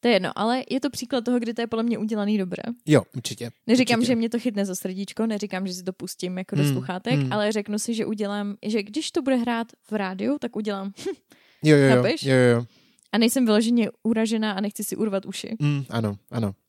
To 0.00 0.08
je 0.08 0.14
jedno, 0.14 0.30
ale 0.36 0.64
je 0.70 0.80
to 0.80 0.90
příklad 0.90 1.24
toho, 1.24 1.38
kdy 1.38 1.54
to 1.54 1.60
je 1.60 1.66
podle 1.66 1.82
mě 1.82 1.98
udělaný 1.98 2.38
dobře. 2.38 2.62
Jo, 2.86 3.02
určitě. 3.16 3.50
Neříkám, 3.66 3.98
určitě. 3.98 4.12
že 4.12 4.16
mě 4.16 4.28
to 4.28 4.38
chytne 4.38 4.66
za 4.66 4.74
srdíčko, 4.74 5.26
neříkám, 5.26 5.66
že 5.66 5.74
si 5.74 5.82
to 5.82 5.92
pustím 5.92 6.38
jako 6.38 6.56
mm, 6.56 6.62
do 6.62 6.64
hmm, 6.64 6.74
sluchátek, 6.74 7.20
mm. 7.20 7.32
ale 7.32 7.52
řeknu 7.52 7.78
si, 7.78 7.94
že 7.94 8.06
udělám, 8.06 8.56
že 8.66 8.82
když 8.82 9.10
to 9.10 9.22
bude 9.22 9.36
hrát 9.36 9.66
v 9.90 9.92
rádiu, 9.92 10.38
tak 10.38 10.56
udělám. 10.56 10.92
jo, 11.64 11.76
jo, 11.76 11.96
jo, 11.96 12.04
jo, 12.22 12.36
jo. 12.36 12.64
A 13.12 13.18
nejsem 13.18 13.44
vyloženě 13.44 13.90
uražená 14.02 14.52
a 14.52 14.60
nechci 14.60 14.84
si 14.84 14.96
urvat 14.96 15.26
uši. 15.26 15.56
Mm, 15.58 15.84
ano, 15.90 16.16
ano. 16.30 16.54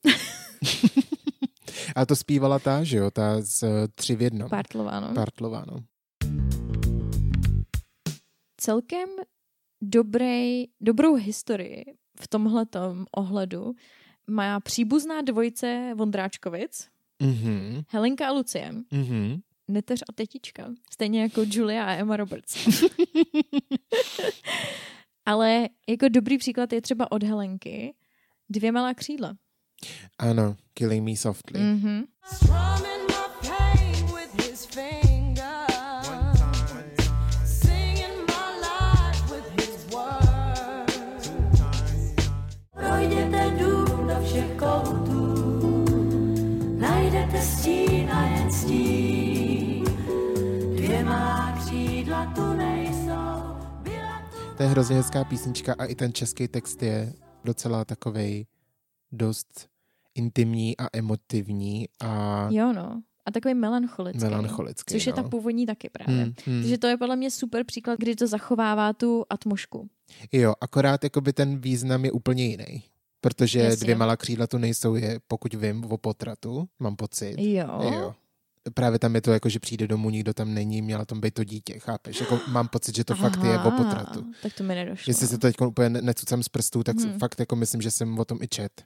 A 1.96 2.06
to 2.06 2.16
zpívala 2.16 2.58
ta, 2.58 2.84
že 2.84 2.96
jo, 2.96 3.10
ta 3.10 3.40
z 3.40 3.62
uh, 3.62 3.68
Tři 3.94 4.16
v 4.16 4.22
jednom. 4.22 4.48
Partlová, 4.48 5.00
no. 5.00 5.14
Partlová, 5.14 5.64
no. 5.66 5.84
Celkem 8.56 9.08
dobrý, 9.82 10.64
dobrou 10.80 11.14
historii 11.14 11.84
v 12.22 12.28
tomhle 12.28 12.66
ohledu 13.12 13.74
má 14.26 14.60
příbuzná 14.60 15.22
dvojice 15.22 15.92
Vondráčkovic, 15.94 16.88
mm-hmm. 17.20 17.84
Helenka 17.88 18.28
a 18.28 18.32
Lucie. 18.32 18.72
Mm-hmm. 18.72 19.40
Neteř 19.68 20.02
a 20.08 20.12
tetička. 20.12 20.72
Stejně 20.92 21.22
jako 21.22 21.44
Julia 21.50 21.84
a 21.84 21.92
Emma 21.92 22.16
Roberts. 22.16 22.56
Ale 25.26 25.68
jako 25.88 26.08
dobrý 26.08 26.38
příklad 26.38 26.72
je 26.72 26.82
třeba 26.82 27.12
od 27.12 27.22
Helenky 27.22 27.94
Dvě 28.48 28.72
malá 28.72 28.94
křídla. 28.94 29.34
Ano, 30.18 30.56
Killing 30.74 31.04
Me 31.04 31.16
Softly. 31.16 31.60
Mm-hmm. 31.60 32.04
To 54.62 54.66
je 54.66 54.70
hrozně 54.70 54.96
hezká 54.96 55.24
písnička 55.24 55.74
a 55.78 55.84
i 55.84 55.94
ten 55.94 56.12
český 56.12 56.48
text 56.48 56.82
je 56.82 57.12
docela 57.44 57.84
takovej 57.84 58.46
dost 59.12 59.68
intimní 60.14 60.76
a 60.76 60.86
emotivní. 60.92 61.88
A... 62.00 62.48
Jo, 62.50 62.72
no. 62.72 63.02
A 63.26 63.30
takový 63.30 63.54
melancholický. 63.54 64.24
Melancholický, 64.24 64.94
Což 64.94 65.06
je 65.06 65.12
no. 65.12 65.22
ta 65.22 65.28
původní 65.28 65.66
taky 65.66 65.90
právě. 65.90 66.22
Hmm, 66.22 66.34
hmm. 66.46 66.62
Takže 66.62 66.78
to 66.78 66.86
je 66.86 66.96
podle 66.96 67.16
mě 67.16 67.30
super 67.30 67.64
příklad, 67.64 67.98
kdy 67.98 68.16
to 68.16 68.26
zachovává 68.26 68.92
tu 68.92 69.24
atmošku. 69.30 69.88
Jo, 70.32 70.54
akorát 70.60 71.04
jakoby 71.04 71.32
ten 71.32 71.58
význam 71.58 72.04
je 72.04 72.12
úplně 72.12 72.44
jiný. 72.44 72.82
Protože 73.20 73.58
Jasně. 73.58 73.84
dvě 73.84 73.94
malá 73.94 74.16
křídla 74.16 74.46
tu 74.46 74.58
nejsou, 74.58 74.94
je, 74.94 75.20
pokud 75.28 75.54
vím, 75.54 75.84
o 75.84 75.98
potratu, 75.98 76.68
mám 76.78 76.96
pocit. 76.96 77.34
Jo. 77.38 77.66
jo. 77.82 78.14
Právě 78.74 78.98
tam 78.98 79.14
je 79.14 79.20
to 79.20 79.32
jako, 79.32 79.48
že 79.48 79.58
přijde 79.58 79.86
domů, 79.86 80.10
nikdo 80.10 80.34
tam 80.34 80.54
není, 80.54 80.82
měla 80.82 81.04
tam 81.04 81.20
být 81.20 81.34
to 81.34 81.44
dítě, 81.44 81.78
chápeš? 81.78 82.20
Jako 82.20 82.40
mám 82.48 82.68
pocit, 82.68 82.96
že 82.96 83.04
to 83.04 83.12
Aha, 83.12 83.30
fakt 83.30 83.44
je 83.44 83.58
o 83.58 83.70
potratu. 83.70 84.32
Tak 84.42 84.54
to 84.54 84.64
mi 84.64 84.74
nedošlo. 84.74 85.10
Jestli 85.10 85.26
se 85.26 85.38
to 85.38 85.46
teď 85.46 85.60
úplně 85.60 85.88
necucám 85.88 86.42
z 86.42 86.48
prstů, 86.48 86.82
tak 86.82 86.96
hmm. 86.96 87.18
fakt 87.18 87.40
jako 87.40 87.56
myslím, 87.56 87.82
že 87.82 87.90
jsem 87.90 88.18
o 88.18 88.24
tom 88.24 88.38
i 88.42 88.48
čet. 88.48 88.84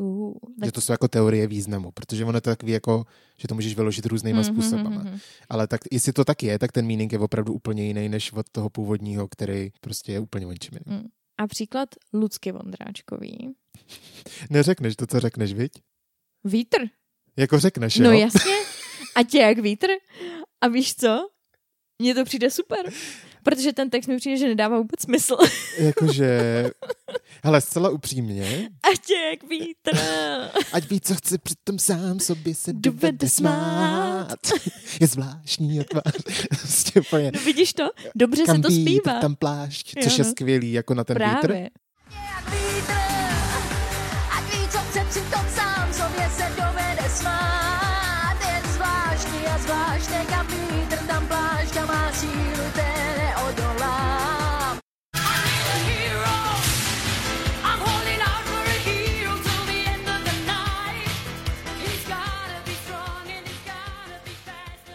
Uh, 0.00 0.32
tak... 0.60 0.66
Že 0.66 0.72
to 0.72 0.80
jsou 0.80 0.92
jako 0.92 1.08
teorie 1.08 1.46
významu, 1.46 1.90
protože 1.90 2.24
ono 2.24 2.36
je 2.36 2.40
to 2.40 2.50
takový 2.50 2.72
jako, 2.72 3.04
že 3.38 3.48
to 3.48 3.54
můžeš 3.54 3.74
vyložit 3.74 4.06
různýma 4.06 4.40
mm-hmm, 4.40 4.52
způsobama. 4.52 5.04
Mm-hmm. 5.04 5.20
Ale 5.48 5.66
tak, 5.66 5.80
jestli 5.92 6.12
to 6.12 6.24
tak 6.24 6.42
je, 6.42 6.58
tak 6.58 6.72
ten 6.72 6.86
meaning 6.86 7.12
je 7.12 7.18
opravdu 7.18 7.52
úplně 7.52 7.86
jiný 7.86 8.08
než 8.08 8.32
od 8.32 8.46
toho 8.52 8.70
původního, 8.70 9.28
který 9.28 9.70
prostě 9.80 10.12
je 10.12 10.20
úplně 10.20 10.46
o 10.46 10.50
mm. 10.86 11.02
A 11.38 11.46
příklad 11.46 11.88
Lucky 12.12 12.52
Vondráčkový. 12.52 13.54
Neřekneš 14.50 14.96
to, 14.96 15.06
co 15.06 15.20
řekneš, 15.20 15.52
viď? 15.52 15.72
Vítr. 16.44 16.78
Jako 17.36 17.58
řekneš, 17.58 17.98
no 17.98 18.04
jo? 18.04 18.10
No 18.10 18.18
jasně. 18.18 18.52
A 19.14 19.22
tě 19.22 19.38
jak 19.38 19.58
vítr. 19.58 19.86
A 20.60 20.68
víš 20.68 20.94
co? 20.94 21.28
Mně 22.02 22.14
to 22.14 22.24
přijde 22.24 22.50
super. 22.50 22.92
Protože 23.42 23.72
ten 23.72 23.90
text 23.90 24.06
mi 24.06 24.16
přijde, 24.16 24.36
že 24.36 24.48
nedává 24.48 24.78
vůbec 24.78 25.00
smysl. 25.00 25.36
Jakože, 25.78 26.40
hele, 27.44 27.60
zcela 27.60 27.90
upřímně. 27.90 28.68
Ať 28.92 29.10
je 29.10 29.30
jak 29.30 29.48
vítr. 29.48 29.98
Ať 30.72 30.88
ví, 30.90 31.00
co 31.00 31.14
chce, 31.14 31.38
přitom 31.38 31.78
sám 31.78 32.20
sobě 32.20 32.54
se 32.54 32.72
dovede 32.72 33.28
smát. 33.28 34.36
Je 35.00 35.06
zvláštní 35.06 35.84
tvář. 35.84 36.22
Prostě 36.48 37.02
no 37.34 37.40
vidíš 37.44 37.72
to? 37.72 37.90
Dobře 38.14 38.44
Kam 38.44 38.56
se 38.56 38.62
to 38.62 38.70
zpívá. 38.70 39.20
tam 39.20 39.34
plášť, 39.34 39.94
což 40.02 40.18
jo, 40.18 40.24
no. 40.24 40.28
je 40.28 40.30
skvělý, 40.30 40.72
jako 40.72 40.94
na 40.94 41.04
ten 41.04 41.14
Právě. 41.14 41.58
vítr. 41.62 41.70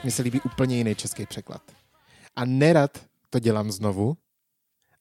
Mně 0.05 0.11
se 0.11 0.21
líbí 0.21 0.41
úplně 0.41 0.77
jiný 0.77 0.95
český 0.95 1.25
překlad. 1.25 1.61
A 2.35 2.45
nerad 2.45 3.05
to 3.29 3.39
dělám 3.39 3.71
znovu, 3.71 4.17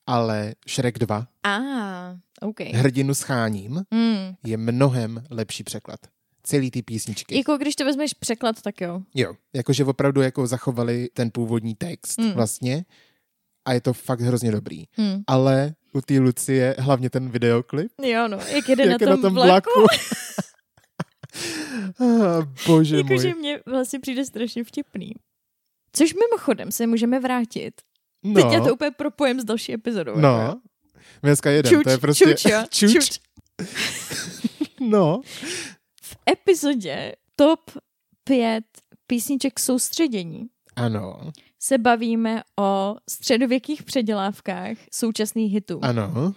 ale 0.07 0.55
Shrek 0.69 0.99
2, 0.99 1.27
Ah, 1.43 2.17
OK. 2.41 2.61
Hrdinu 2.61 3.15
scháním, 3.15 3.85
Mm. 3.91 4.35
je 4.45 4.57
mnohem 4.57 5.25
lepší 5.31 5.65
překlad. 5.65 6.01
Celý 6.43 6.71
ty 6.71 6.83
písničky. 6.83 7.37
Jako 7.37 7.57
když 7.57 7.77
to 7.77 7.85
vezmeš 7.85 8.15
překlad, 8.15 8.63
tak 8.63 8.81
jo. 8.81 9.01
Jo, 9.15 9.35
jakože 9.53 9.85
opravdu 9.85 10.21
jako 10.23 10.47
zachovali 10.47 11.09
ten 11.15 11.31
původní 11.31 11.75
text 11.75 12.19
Mm. 12.19 12.33
vlastně 12.33 12.85
a 13.65 13.73
je 13.73 13.81
to 13.81 13.93
fakt 13.93 14.21
hrozně 14.21 14.53
dobrý. 14.53 14.85
Mm. 14.97 15.23
Ale 15.27 15.75
u 15.93 16.01
té 16.01 16.19
Lucie 16.19 16.77
hlavně 16.79 17.11
ten 17.11 17.31
videoklip, 17.31 17.93
Jo, 18.03 18.29
no, 18.29 18.39
jak 18.39 18.69
jede 18.69 18.85
jak 18.85 18.93
na 18.93 18.99
tom, 18.99 19.09
na 19.09 19.17
tom 19.17 19.35
vlaku. 19.35 19.71
vlaku. 19.81 19.87
ah, 22.01 22.45
bože 22.67 22.97
Jakože 22.97 23.29
můj. 23.29 23.39
mně 23.39 23.61
vlastně 23.67 24.01
přijde 24.01 24.25
strašně 24.25 24.65
vtipný. 24.65 25.13
Což 25.93 26.15
mimochodem 26.15 26.73
se 26.73 26.87
můžeme 26.87 27.21
vrátit. 27.21 27.75
No, 28.25 28.35
Teď 28.35 28.45
já 28.53 28.61
to 28.65 28.75
úplně 28.75 28.91
propojem 28.91 29.41
s 29.41 29.45
další 29.45 29.73
epizodou. 29.75 30.11
jako 30.11 30.21
no. 30.21 30.61
My 31.23 31.29
dneska 31.29 31.51
jedem, 31.51 31.73
Čuč, 31.73 31.85
to 31.85 31.91
je 31.91 31.99
prostě... 31.99 32.25
čuč, 32.25 32.45
jo, 32.45 32.59
čuč. 32.71 32.93
čuč. 32.93 33.19
No, 34.81 35.21
V 36.03 36.17
epizodě 36.31 37.13
top 37.37 37.61
5 38.25 38.65
písniček 39.07 39.61
soustředění 39.61 40.47
ano, 40.77 41.21
se 41.63 41.79
bavíme 41.79 42.43
o 42.61 42.97
středověkých 43.11 43.83
předělávkách 43.83 44.77
současných 44.93 45.53
hitů. 45.53 45.79
ano. 45.83 46.35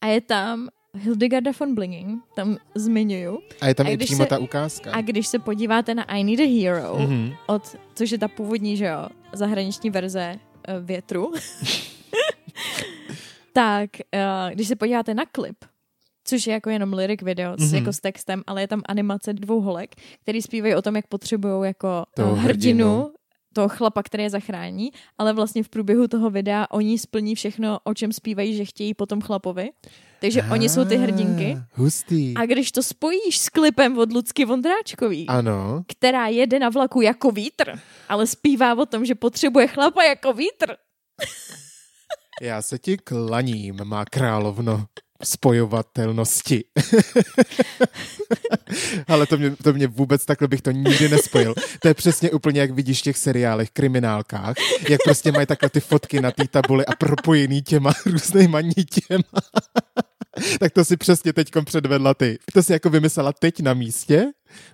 A 0.00 0.06
je 0.06 0.20
tam 0.20 0.68
Hildegarda 0.98 1.50
von 1.60 1.74
Blinging, 1.74 2.22
tam 2.36 2.56
zmiňuju. 2.74 3.38
A 3.60 3.66
je 3.68 3.74
tam 3.74 3.86
A 3.86 3.90
i 3.90 3.96
přímo 3.96 4.24
se- 4.24 4.28
ta 4.28 4.38
ukázka. 4.38 4.92
A 4.92 5.00
když 5.00 5.26
se 5.28 5.38
podíváte 5.38 5.94
na 5.94 6.02
I 6.04 6.24
Need 6.24 6.40
a 6.40 6.62
Hero, 6.62 6.98
Mhm. 6.98 7.32
od, 7.46 7.76
což 7.94 8.10
je 8.10 8.18
ta 8.18 8.28
původní, 8.28 8.76
že 8.76 8.84
jo, 8.84 9.06
zahraniční 9.32 9.90
verze 9.90 10.34
uh, 10.68 10.86
větru, 10.86 11.32
tak 13.52 13.90
uh, 14.14 14.50
když 14.54 14.68
se 14.68 14.76
podíváte 14.76 15.14
na 15.14 15.24
klip, 15.32 15.56
což 16.24 16.46
je 16.46 16.52
jako 16.52 16.70
jenom 16.70 16.92
lyric 16.92 17.22
video 17.22 17.50
Mhm. 17.50 17.58
mm-hmm. 17.68 17.74
jako 17.74 17.92
s 17.92 18.00
textem, 18.00 18.42
ale 18.46 18.60
je 18.60 18.68
tam 18.68 18.82
animace 18.88 19.32
dvou 19.32 19.60
holek, 19.60 19.94
který 20.22 20.42
zpívají 20.42 20.74
o 20.74 20.82
tom, 20.82 20.96
jak 20.96 21.06
potřebují 21.06 21.66
jako 21.66 22.04
uh, 22.18 22.24
hrdinu, 22.24 22.42
hrdinu. 22.42 23.10
Toho 23.58 23.68
chlapa, 23.68 24.02
který 24.02 24.22
je 24.22 24.30
zachrání, 24.30 24.90
ale 25.18 25.32
vlastně 25.32 25.62
v 25.62 25.68
průběhu 25.68 26.08
toho 26.08 26.30
videa 26.30 26.66
oni 26.70 26.98
splní 26.98 27.34
všechno, 27.34 27.78
o 27.84 27.94
čem 27.94 28.12
zpívají, 28.12 28.56
že 28.56 28.64
chtějí 28.64 28.94
potom 28.94 29.20
chlapovi. 29.20 29.70
Takže 30.20 30.42
oni 30.52 30.68
jsou 30.68 30.84
ty 30.84 30.96
hrdinky. 30.96 31.56
Ah, 31.58 31.64
Hustý. 31.74 32.34
A 32.36 32.46
když 32.46 32.72
to 32.72 32.82
spojíš 32.82 33.38
s 33.38 33.48
klipem 33.48 33.98
od 33.98 34.12
Lucky 34.12 34.44
Vondráčkový, 34.44 35.26
Ano. 35.28 35.82
která 35.88 36.26
jede 36.26 36.58
na 36.58 36.68
vlaku 36.68 37.00
jako 37.00 37.30
vítr, 37.30 37.72
ale 38.08 38.26
zpívá 38.26 38.74
o 38.78 38.86
tom, 38.86 39.04
že 39.04 39.14
potřebuje 39.14 39.66
chlapa 39.66 40.04
jako 40.04 40.32
vítr. 40.32 40.76
Já 42.42 42.62
se 42.62 42.78
ti 42.78 42.96
klaním, 42.98 43.80
má 43.84 44.04
královno 44.04 44.84
spojovatelnosti. 45.24 46.64
Ale 49.06 49.26
to 49.26 49.38
mě, 49.38 49.56
to 49.56 49.72
mě 49.72 49.86
vůbec 49.86 50.24
takhle 50.24 50.48
bych 50.48 50.62
to 50.62 50.70
nikdy 50.70 51.08
nespojil. 51.08 51.54
To 51.82 51.88
je 51.88 51.94
přesně 51.94 52.30
úplně 52.30 52.60
jak 52.60 52.70
vidíš 52.70 53.00
v 53.00 53.02
těch 53.02 53.18
seriálech, 53.18 53.70
kriminálkách, 53.70 54.56
jak 54.88 55.00
prostě 55.04 55.32
mají 55.32 55.46
takhle 55.46 55.70
ty 55.70 55.80
fotky 55.80 56.20
na 56.20 56.30
té 56.30 56.48
tabuli 56.48 56.86
a 56.86 56.94
propojený 56.94 57.62
těma 57.62 57.92
různýma 58.06 58.60
nitěma. 58.60 59.40
tak 60.60 60.72
to 60.72 60.84
si 60.84 60.96
přesně 60.96 61.32
teďkom 61.32 61.64
předvedla 61.64 62.14
ty. 62.14 62.38
To 62.54 62.62
si 62.62 62.72
jako 62.72 62.90
vymyslela 62.90 63.32
teď 63.32 63.60
na 63.60 63.74
místě? 63.74 64.26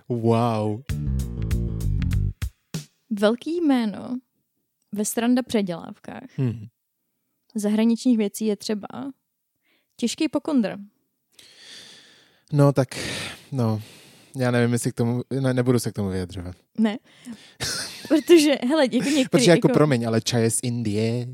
Wow. 0.09 0.81
Velký 3.19 3.61
jméno 3.61 4.17
ve 4.91 5.05
stranda 5.05 5.43
předělávkách 5.43 6.29
Hmm. 6.37 6.65
zahraničních 7.55 8.17
věcí 8.17 8.45
je 8.45 8.55
třeba 8.55 8.87
těžký 9.97 10.27
pokondr. 10.29 10.77
No 12.53 12.73
tak, 12.73 12.87
no, 13.51 13.81
já 14.37 14.51
nevím, 14.51 14.73
jestli 14.73 14.91
k 14.91 14.95
tomu, 14.95 15.21
ne, 15.39 15.53
nebudu 15.53 15.79
se 15.79 15.91
k 15.91 15.93
tomu 15.93 16.09
vyjadřovat. 16.09 16.55
Ne, 16.77 16.97
protože, 18.07 18.55
hele, 18.69 18.83
jako 18.83 19.09
některý, 19.09 19.25
Protože 19.31 19.51
jako, 19.51 19.69
promiň, 19.69 20.07
ale 20.07 20.21
čaj 20.21 20.41
je 20.43 20.51
z 20.51 20.59
Indie. 20.63 21.27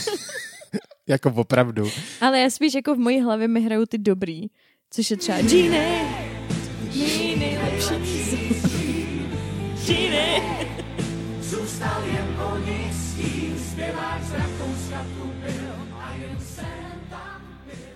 jako 1.06 1.32
opravdu. 1.36 1.90
ale 2.20 2.40
já 2.40 2.50
spíš 2.50 2.74
jako 2.74 2.94
v 2.94 2.98
mojí 2.98 3.20
hlavě 3.20 3.48
mi 3.48 3.60
hrajou 3.60 3.86
ty 3.86 3.98
dobrý, 3.98 4.46
což 4.90 5.10
je 5.10 5.16
třeba 5.16 5.40
Genie, 5.42 6.04
mý 6.94 7.36
nejlepší 7.36 7.94
Genie. 9.86 10.40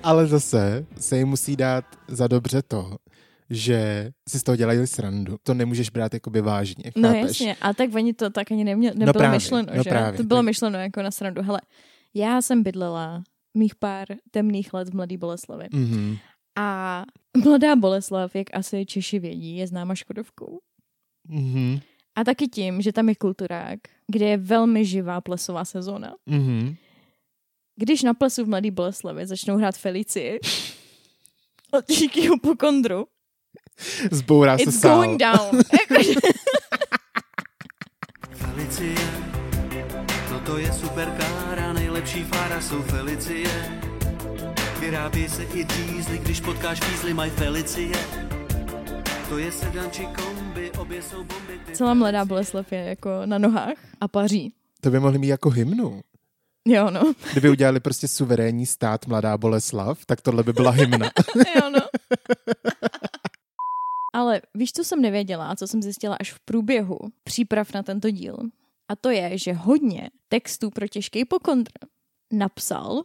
Ale 0.03 0.27
zase 0.27 0.87
se 1.01 1.19
jim 1.19 1.29
musí 1.29 1.57
dát 1.57 1.85
za 2.09 2.29
dobře 2.29 2.63
to, 2.63 2.97
že 3.51 4.11
si 4.29 4.39
z 4.39 4.43
toho 4.43 4.57
dělají 4.57 4.87
srandu. 4.87 5.37
To 5.43 5.55
nemůžeš 5.55 5.91
brát 5.91 6.15
jakoby 6.15 6.41
vážně, 6.41 6.85
No 6.97 7.09
chápeš? 7.09 7.23
jasně, 7.23 7.57
a 7.61 7.73
tak 7.75 7.95
oni 7.95 8.15
to 8.15 8.31
tak 8.31 8.53
ani 8.53 8.65
neměli, 8.65 8.99
nebylo 8.99 9.13
právě, 9.13 9.37
myšleno, 9.37 9.69
no 9.77 9.83
že? 9.83 9.91
právě, 9.91 10.17
to 10.17 10.23
bylo 10.25 10.39
tak- 10.41 10.47
myšleno 10.47 10.79
jako 10.79 11.03
na 11.03 11.11
srandu. 11.11 11.43
Hele, 11.43 11.61
já 12.15 12.43
jsem 12.43 12.63
bydlela 12.63 13.23
mých 13.57 13.75
pár 13.75 14.07
temných 14.31 14.75
let 14.75 14.89
v 14.89 14.95
Mladý 14.95 15.17
Boleslavi. 15.17 15.67
Mhm. 15.73 16.17
A 16.59 17.03
Mladá 17.45 17.77
Boleslav, 17.77 18.35
jak 18.37 18.47
asi 18.53 18.87
Češi 18.87 19.19
vědí, 19.19 19.57
je 19.57 19.67
známa 19.67 19.95
Škodovkou. 19.95 20.59
Mhm. 21.29 21.79
A 22.17 22.25
taky 22.25 22.49
tím, 22.49 22.83
že 22.83 22.93
tam 22.93 23.09
je 23.09 23.15
kulturák, 23.15 23.79
kde 24.13 24.27
je 24.27 24.37
velmi 24.37 24.85
živá 24.85 25.21
plesová 25.21 25.65
sezóna. 25.65 26.15
Mhm. 26.27 26.75
Když 27.81 28.03
na 28.03 28.15
plesu 28.15 28.45
v 28.45 28.49
Mladý 28.49 28.71
Boleslavi 28.71 29.27
začnou 29.27 29.57
hrát 29.57 29.77
Felicii 29.79 30.41
od 31.71 31.85
Tíkyho 31.87 32.39
pokondru, 32.39 33.07
Zbourá 34.11 34.59
se 34.59 34.63
it's 34.65 34.81
sál. 34.81 34.97
going 34.97 35.21
down. 35.21 35.61
Felicie, 38.33 38.95
no 40.33 40.41
to 40.41 40.59
je 40.59 40.73
superkára, 40.73 41.73
nejlepší 41.73 42.25
fára 42.25 42.61
jsou 42.61 42.83
Felicie. 42.83 43.49
Vyrábí 44.81 45.29
se 45.29 45.43
i 45.45 45.65
dízly, 45.65 46.19
když 46.19 46.41
potkáš 46.41 46.81
fízly, 46.81 47.15
mají 47.15 47.31
Felicie. 47.31 47.97
To 49.29 49.39
je 49.39 49.53
sedan 49.53 49.91
či 49.91 50.07
kombi, 50.07 50.71
obě 50.79 51.03
jsou 51.03 51.17
bomby. 51.25 51.61
Celá 51.73 51.95
Mladá 51.95 52.25
Boleslav 52.25 52.73
je 52.73 52.79
jako 52.85 53.11
na 53.25 53.39
nohách 53.39 53.77
a 54.01 54.09
paří. 54.09 54.53
To 54.81 54.91
by 54.91 55.01
mohli 55.01 55.19
mít 55.19 55.29
jako 55.29 55.51
hymnu. 55.51 56.01
Jo, 56.69 56.91
no. 56.91 57.13
Kdyby 57.33 57.51
udělali 57.51 57.81
prostě 57.81 58.09
suverénní 58.09 58.67
stát 58.67 59.07
Mladá 59.07 59.39
Boleslav, 59.39 60.07
tak 60.07 60.21
tohle 60.21 60.43
by 60.43 60.53
byla 60.53 60.71
hymna. 60.71 61.11
jo, 61.57 61.71
no. 61.71 61.81
Ale 64.15 64.43
víš, 64.55 64.73
co 64.73 64.85
jsem 64.85 65.01
nevěděla 65.03 65.49
a 65.49 65.57
co 65.57 65.67
jsem 65.67 65.83
zjistila 65.83 66.17
až 66.21 66.33
v 66.33 66.41
průběhu 66.41 66.99
příprav 67.25 67.73
na 67.73 67.83
tento 67.83 68.11
díl? 68.11 68.37
A 68.89 68.97
to 68.97 69.11
je, 69.11 69.39
že 69.39 69.53
hodně 69.53 70.11
textů 70.29 70.71
pro 70.71 70.89
těžký 70.89 71.25
pokondr 71.25 71.71
napsal 72.33 73.03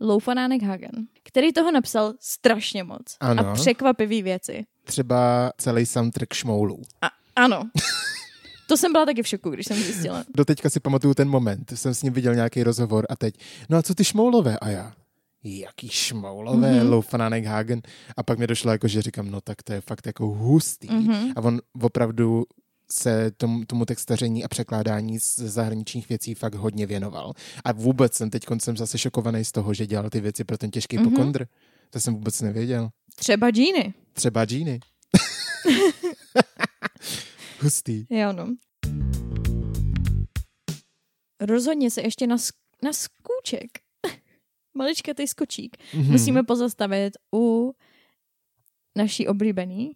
Loufanánek 0.00 0.62
Hagen, 0.62 1.06
který 1.22 1.52
toho 1.52 1.72
napsal 1.72 2.14
strašně 2.20 2.84
moc. 2.84 3.16
Ano. 3.20 3.48
A 3.48 3.54
překvapivý 3.54 4.22
věci. 4.22 4.66
Třeba 4.84 5.52
celý 5.58 5.86
soundtrack 5.86 6.32
šmoulů. 6.32 6.82
A, 7.02 7.06
ano. 7.36 7.62
To 8.66 8.76
jsem 8.76 8.92
byla 8.92 9.06
taky 9.06 9.22
v 9.22 9.28
šoku, 9.28 9.50
když 9.50 9.66
jsem 9.66 9.76
zjistila. 9.76 10.24
Doteďka 10.36 10.70
si 10.70 10.80
pamatuju 10.80 11.14
ten 11.14 11.28
moment, 11.28 11.72
jsem 11.74 11.94
s 11.94 12.02
ním 12.02 12.12
viděl 12.12 12.34
nějaký 12.34 12.62
rozhovor 12.62 13.06
a 13.10 13.16
teď, 13.16 13.34
no 13.68 13.78
a 13.78 13.82
co 13.82 13.94
ty 13.94 14.04
šmoulové? 14.04 14.58
A 14.58 14.68
já, 14.68 14.92
jaký 15.44 15.88
šmoulové, 15.88 16.56
Mhm. 16.72 16.78
mm-hmm. 16.80 16.90
Loufanánek 16.90 17.44
Hagen. 17.44 17.80
A 18.16 18.22
pak 18.22 18.38
mi 18.38 18.46
došlo 18.46 18.72
jako, 18.72 18.88
že 18.88 19.02
říkám, 19.02 19.30
no 19.30 19.40
tak 19.40 19.62
to 19.62 19.72
je 19.72 19.80
fakt 19.80 20.06
jako 20.06 20.26
hustý. 20.26 20.86
Mhm. 20.90 21.08
Mm-hmm. 21.12 21.32
A 21.36 21.40
on 21.40 21.60
opravdu 21.82 22.44
se 22.90 23.30
tomu, 23.36 23.64
tomu 23.64 23.84
textaření 23.84 24.44
a 24.44 24.48
překládání 24.48 25.18
z 25.20 25.36
zahraničních 25.38 26.08
věcí 26.08 26.34
fakt 26.34 26.54
hodně 26.54 26.86
věnoval. 26.86 27.32
A 27.64 27.72
vůbec 27.72 28.14
jsem 28.14 28.30
teď 28.30 28.44
jsem 28.58 28.76
zase 28.76 28.98
šokovaný 28.98 29.44
z 29.44 29.52
toho, 29.52 29.74
že 29.74 29.86
dělal 29.86 30.10
ty 30.10 30.20
věci 30.20 30.44
pro 30.44 30.58
ten 30.58 30.70
těžký 30.70 30.96
Mhm. 30.96 31.06
mm-hmm. 31.06 31.10
pokondr. 31.10 31.46
To 31.90 32.00
jsem 32.00 32.14
vůbec 32.14 32.40
nevěděl. 32.40 32.88
Třeba 33.16 33.50
Genie. 33.50 33.92
Třeba 34.12 34.44
Genie. 34.44 34.78
Hustý. 37.64 38.04
Jo, 38.10 38.32
no. 38.32 38.54
Rozhodně 41.40 41.90
se 41.90 42.02
ještě 42.02 42.26
na, 42.26 42.36
sk- 42.36 42.52
na 42.82 42.92
skůček, 42.92 43.70
maličkatý 44.74 45.26
skočík, 45.26 45.76
Mhm. 45.94 46.12
musíme 46.12 46.42
pozastavit 46.42 47.12
u 47.34 47.74
naší 48.96 49.28
oblíbený 49.28 49.92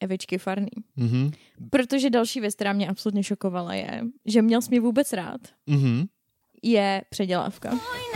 Evičky 0.00 0.38
Farný. 0.38 0.68
Mhm. 0.96 1.30
Protože 1.70 2.10
další 2.10 2.40
věc, 2.40 2.54
která 2.54 2.72
mě 2.72 2.88
absolutně 2.88 3.22
šokovala, 3.22 3.74
je, 3.74 4.02
že 4.26 4.42
měl 4.42 4.62
jsi 4.62 4.70
mě 4.70 4.80
vůbec 4.80 5.12
rád, 5.12 5.40
Mhm. 5.66 6.04
je 6.62 7.02
předělávka. 7.10 7.70
Muy 7.70 8.11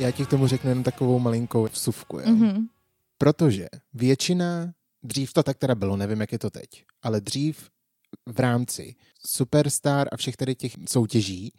Já 0.00 0.10
ti 0.10 0.26
k 0.26 0.28
tomu 0.28 0.46
řeknu 0.46 0.70
jen 0.70 0.82
takovou 0.82 1.18
malinkou 1.18 1.64
vsuvku, 1.66 2.18
jo. 2.18 2.26
Mhm. 2.30 2.66
Protože 3.18 3.66
většina, 3.94 4.72
dřív 5.02 5.32
to 5.32 5.42
tak 5.42 5.58
teda 5.58 5.74
bylo, 5.74 5.96
nevím, 5.96 6.20
jak 6.20 6.32
je 6.32 6.38
to 6.38 6.50
teď, 6.50 6.68
ale 7.02 7.20
dřív 7.20 7.70
v 8.28 8.40
rámci 8.40 8.94
Superstar 9.26 10.08
a 10.12 10.16
všech 10.16 10.36
tady 10.36 10.54
těch 10.54 10.72
soutěží, 10.88 11.52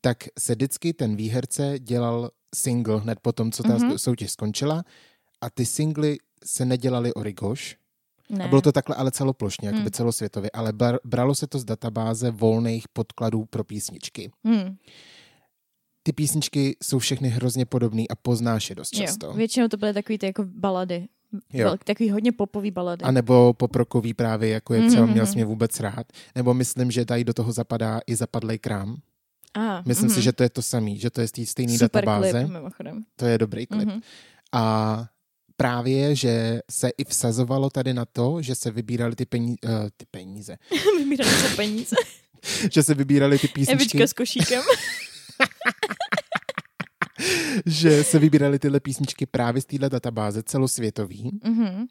tak 0.00 0.24
se 0.38 0.54
vždycky 0.54 0.92
ten 0.92 1.16
výherce 1.16 1.78
dělal 1.78 2.30
single 2.54 3.00
hned 3.00 3.20
po 3.20 3.32
tom, 3.32 3.52
co 3.52 3.62
ta 3.62 3.68
Mhm. 3.68 3.78
mm-hmm. 3.90 3.96
soutěž 3.96 4.30
skončila 4.32 4.84
a 5.40 5.50
ty 5.50 5.66
singly 5.66 6.18
se 6.44 6.64
nedělaly 6.64 7.14
o 7.14 7.22
Rigoš, 7.22 7.76
Ne. 8.30 8.44
a 8.44 8.48
bylo 8.48 8.60
to 8.60 8.72
takhle 8.72 8.96
ale 8.96 9.10
celoplošně, 9.10 9.68
jakoby 9.68 9.82
Hmm. 9.82 9.90
celosvětově, 9.90 10.50
ale 10.50 10.72
bralo 11.04 11.34
se 11.34 11.46
to 11.46 11.58
z 11.58 11.64
databáze 11.64 12.30
volných 12.30 12.88
podkladů 12.88 13.44
pro 13.44 13.64
písničky. 13.64 14.30
Hmm. 14.44 14.76
Ty 16.06 16.12
písničky 16.12 16.76
jsou 16.82 16.98
všechny 16.98 17.28
hrozně 17.28 17.66
podobné 17.66 18.02
a 18.10 18.14
poznáš 18.14 18.70
je 18.70 18.76
dost 18.76 18.90
často. 18.90 19.26
Jo. 19.26 19.32
Většinou 19.32 19.68
to 19.68 19.76
byly 19.76 19.92
takový 19.94 20.18
ty 20.18 20.26
jako 20.26 20.44
balady. 20.44 21.06
Jo. 21.52 21.76
Takový 21.84 22.10
hodně 22.10 22.32
popový 22.32 22.70
balady. 22.70 23.02
A 23.04 23.10
nebo 23.10 23.54
poprokový 23.54 24.14
právě, 24.14 24.48
jako 24.50 24.74
je 24.74 24.88
třeba 24.88 25.02
Mhm, 25.02 25.12
Měl 25.12 25.24
mhm. 25.24 25.32
jsi 25.32 25.36
mě 25.38 25.44
vůbec 25.44 25.80
rád. 25.80 26.06
Nebo 26.34 26.54
myslím, 26.54 26.90
že 26.90 27.04
tady 27.04 27.24
do 27.24 27.34
toho 27.34 27.52
zapadá 27.52 28.00
i 28.06 28.16
zapadlej 28.16 28.58
krám. 28.58 28.96
A, 29.54 29.82
Myslím 29.86 30.10
si, 30.10 30.16
mhm. 30.16 30.22
že 30.22 30.32
to 30.32 30.42
je 30.42 30.50
to 30.50 30.62
samý, 30.62 30.98
že 30.98 31.10
to 31.10 31.20
je 31.20 31.28
z 31.28 31.32
té 31.32 31.46
stejné 31.46 31.78
databáze. 31.78 32.30
klip, 32.30 32.48
mimochodem. 32.52 33.04
To 33.16 33.26
je 33.26 33.38
dobrý 33.38 33.66
klip. 33.66 33.88
Mhm. 33.88 34.00
A 34.52 35.06
právě, 35.56 36.14
že 36.14 36.60
se 36.70 36.88
i 36.98 37.04
vsazovalo 37.04 37.70
tady 37.70 37.94
na 37.94 38.04
to, 38.04 38.42
že 38.42 38.54
se 38.54 38.70
vybírali 38.70 39.16
ty, 39.16 39.26
peníze, 39.26 39.56
uh, 39.64 39.70
ty 39.96 40.06
peníze, 40.10 40.56
Vybírali 40.98 41.30
se 41.30 41.56
peníze. 41.56 41.96
že 42.72 42.82
se 42.82 42.94
vybírali 42.94 43.38
ty 43.38 43.48
písničky, 43.48 43.72
Evička 43.72 44.06
s 44.06 44.12
košíkem. 44.12 44.62
že 47.66 48.04
se 48.04 48.18
vybírali 48.18 48.58
tyhle 48.58 48.80
písničky 48.80 49.26
právě 49.26 49.62
z 49.62 49.64
téhle 49.64 49.90
databáze 49.90 50.42
celosvětový, 50.42 51.30
Mhm. 51.44 51.86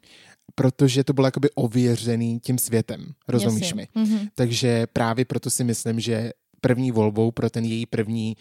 protože 0.54 1.04
to 1.04 1.12
bylo 1.12 1.26
jakoby 1.26 1.48
ověřený 1.54 2.40
tím 2.40 2.58
světem, 2.58 3.06
rozumíš 3.28 3.62
Jasně. 3.62 3.88
mi? 3.94 4.02
Mhm. 4.02 4.28
Takže 4.34 4.86
právě 4.92 5.24
proto 5.24 5.50
si 5.50 5.64
myslím, 5.64 6.00
že 6.00 6.30
první 6.60 6.90
volbou 6.92 7.30
pro 7.30 7.50
ten 7.50 7.64
její 7.64 7.86
první 7.86 8.36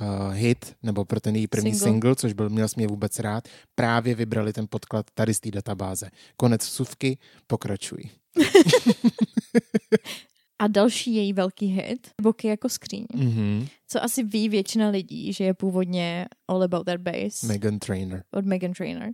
uh, 0.00 0.34
hit, 0.34 0.74
nebo 0.82 1.04
pro 1.04 1.20
ten 1.20 1.36
její 1.36 1.46
první 1.46 1.70
Single. 1.70 1.78
single. 1.84 1.92
single, 1.94 2.16
což 2.16 2.32
byl 2.32 2.48
Měl 2.50 2.68
jsi 2.68 2.74
mě 2.76 2.86
vůbec 2.86 3.18
rád, 3.18 3.48
právě 3.74 4.14
vybrali 4.14 4.52
ten 4.52 4.66
podklad 4.70 5.06
tady 5.14 5.34
z 5.34 5.40
té 5.40 5.50
databáze. 5.50 6.10
Konec 6.36 6.64
vsuvky, 6.66 7.18
pokračuj. 7.46 8.02
A 10.60 10.68
další 10.68 11.14
její 11.14 11.32
velký 11.32 11.66
hit, 11.66 12.10
Boky 12.22 12.48
jako 12.48 12.68
skříň. 12.68 13.04
Mm-hmm. 13.14 13.68
Co 13.88 14.04
asi 14.04 14.22
ví 14.22 14.48
většina 14.48 14.88
lidí, 14.88 15.32
že 15.32 15.44
je 15.44 15.54
původně 15.54 16.26
All 16.48 16.62
About 16.62 16.86
That 16.86 17.00
Bass 17.00 17.42
Megan 17.42 17.78
Trainer. 17.78 18.22
od 18.34 18.44
Megan 18.44 18.72
Trainor. 18.72 19.08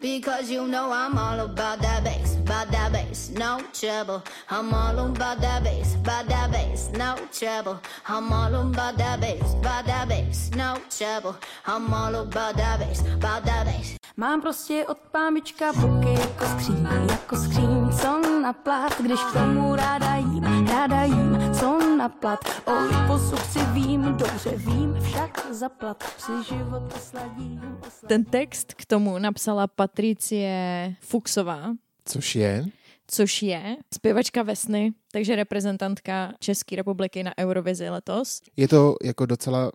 Because 0.00 0.54
you 0.54 0.66
know 0.66 0.92
I'm 0.92 1.18
all 1.18 1.40
about 1.40 1.80
that 1.80 2.04
bass, 2.04 2.36
about 2.36 2.70
that 2.70 2.92
bass, 2.92 3.30
no 3.30 3.58
trouble. 3.72 4.22
I'm 4.50 4.74
all 4.74 4.98
about 4.98 5.40
that 5.40 5.62
bass, 5.62 5.94
about 5.94 6.28
that 6.28 6.50
bass, 6.50 6.90
no 6.92 7.16
trouble. 7.32 7.80
I'm 8.06 8.30
all 8.30 8.54
about 8.54 8.98
that 8.98 9.20
bass, 9.20 9.54
about 9.54 9.86
that 9.86 10.08
bass, 10.08 10.50
no 10.54 10.76
trouble. 10.90 11.34
I'm 11.66 11.94
all 11.94 12.14
about 12.14 12.56
that 12.56 12.78
bass, 12.78 13.00
about 13.00 13.44
that 13.46 13.64
bass. 13.64 13.96
Mám 14.18 14.40
prostě 14.42 14.84
od 14.88 14.98
pámička 14.98 15.72
boky 15.72 16.08
jako 16.20 16.44
skříň, 16.46 16.86
jako 17.10 17.36
skříň, 17.36 17.88
co 18.00 18.40
na 18.42 18.52
plat, 18.52 19.00
když 19.02 19.20
k 19.20 19.32
tomu 19.32 19.74
ráda 19.76 20.14
jím, 20.16 20.42
ráda 20.66 21.02
jím, 21.04 21.38
co 21.60 21.96
na 21.96 22.08
plat. 22.08 22.40
O 22.66 22.72
liposu 22.82 23.36
si 23.36 23.58
vím, 23.72 24.02
dobře 24.02 24.50
vím, 24.56 24.96
však 25.02 25.46
zaplat, 25.52 26.02
si 26.18 26.32
život 26.54 26.82
osladím. 26.96 27.60
osladím. 27.86 28.08
Ten 28.08 28.24
text 28.24 28.74
k 28.74 28.84
tomu 28.86 29.18
napsala 29.18 29.66
Patricie 29.66 30.94
Fuxová, 31.00 31.74
Což 32.04 32.34
je, 32.36 32.64
což 33.06 33.42
je 33.42 33.76
zpěvačka 33.94 34.42
Vesny, 34.42 34.92
takže 35.12 35.36
reprezentantka 35.36 36.32
České 36.40 36.76
republiky 36.76 37.22
na 37.22 37.32
Eurovizi 37.38 37.88
letos. 37.90 38.40
je 38.56 38.68
to 38.68 38.94
jako 39.02 39.26
docela 39.26 39.72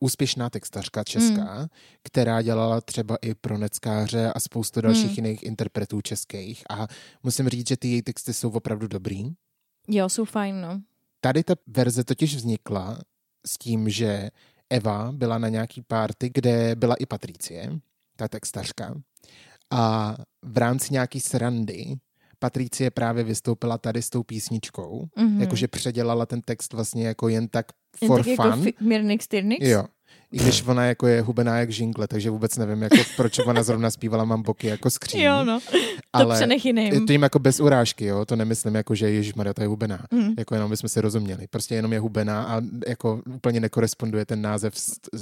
úspěšná 0.00 0.50
textařka 0.50 1.04
česká, 1.04 1.58
mm. 1.60 1.66
která 2.02 2.42
dělala 2.42 2.80
třeba 2.80 3.16
i 3.22 3.34
pro 3.34 3.58
neckáře 3.58 4.32
a 4.32 4.40
spoustu 4.40 4.80
dalších 4.80 5.10
Mm. 5.18 5.24
jiných 5.26 5.42
interpretů 5.42 6.00
českých. 6.00 6.62
A 6.70 6.86
musím 7.22 7.48
říct, 7.48 7.68
že 7.68 7.76
ty 7.76 7.88
její 7.88 8.02
texty 8.02 8.32
jsou 8.34 8.50
opravdu 8.50 8.88
dobrý. 8.88 9.30
Jo, 9.88 10.08
jsou 10.08 10.24
fajn, 10.24 10.60
no. 10.60 10.80
Tady 11.20 11.44
ta 11.44 11.54
verze 11.66 12.04
totiž 12.04 12.36
vznikla 12.36 12.98
s 13.46 13.58
tím, 13.58 13.88
že 13.90 14.30
Eva 14.70 15.12
byla 15.12 15.38
na 15.38 15.48
nějaký 15.48 15.82
party, 15.82 16.30
kde 16.34 16.76
byla 16.76 16.94
i 16.94 17.06
Patricie, 17.06 17.78
ta 18.16 18.28
textařka. 18.28 18.94
A 19.70 20.16
v 20.42 20.58
rámci 20.58 20.92
nějaký 20.92 21.20
srandy 21.20 21.94
Patricie 22.38 22.90
právě 22.90 23.24
vystoupila 23.24 23.78
tady 23.78 24.02
s 24.02 24.10
tou 24.10 24.22
písničkou, 24.22 25.08
Mhm. 25.16 25.26
mm-hmm. 25.26 25.40
jakože 25.40 25.68
předělala 25.68 26.26
ten 26.26 26.42
text 26.42 26.72
vlastně 26.72 27.06
jako 27.06 27.28
jen 27.28 27.48
tak 27.48 27.66
for 28.06 28.18
tak 28.20 28.26
jako 28.26 28.42
fun. 28.50 28.62
fi- 28.62 28.74
Mirnix 28.80 29.28
Tyrnix? 29.28 29.66
Jo. 29.66 29.84
I 30.32 30.38
když 30.38 30.62
ona 30.66 30.84
jako 30.86 31.06
je 31.06 31.20
hubená 31.22 31.58
jak 31.58 31.70
žingle, 31.70 32.08
takže 32.08 32.30
vůbec 32.30 32.56
nevím, 32.56 32.82
jako 32.82 32.96
proč 33.16 33.38
ona 33.38 33.62
zrovna 33.62 33.90
zpívala 33.90 34.24
mám 34.24 34.42
boky 34.42 34.66
jako 34.66 34.90
skříň. 34.90 35.20
Jo, 35.20 35.44
no. 35.44 35.60
To 35.60 35.76
ale 36.12 36.34
přenech 36.36 36.64
jiným. 36.64 37.06
to 37.06 37.12
jim 37.12 37.22
jako 37.22 37.38
bez 37.38 37.60
urážky, 37.60 38.04
jo, 38.04 38.24
to 38.24 38.36
nemyslím 38.36 38.74
jako, 38.74 38.94
že 38.94 39.10
Ježíš 39.10 39.34
Maria 39.34 39.54
to 39.54 39.62
je 39.62 39.66
hubená. 39.68 40.04
Mm. 40.10 40.34
Jako 40.38 40.54
jenom 40.54 40.70
bychom 40.70 40.88
si 40.88 41.00
rozuměli. 41.00 41.46
Prostě 41.50 41.74
jenom 41.74 41.92
je 41.92 42.00
hubená 42.00 42.42
a 42.44 42.60
jako 42.88 43.22
úplně 43.34 43.60
nekoresponduje 43.60 44.26
ten 44.26 44.42
název, 44.42 44.74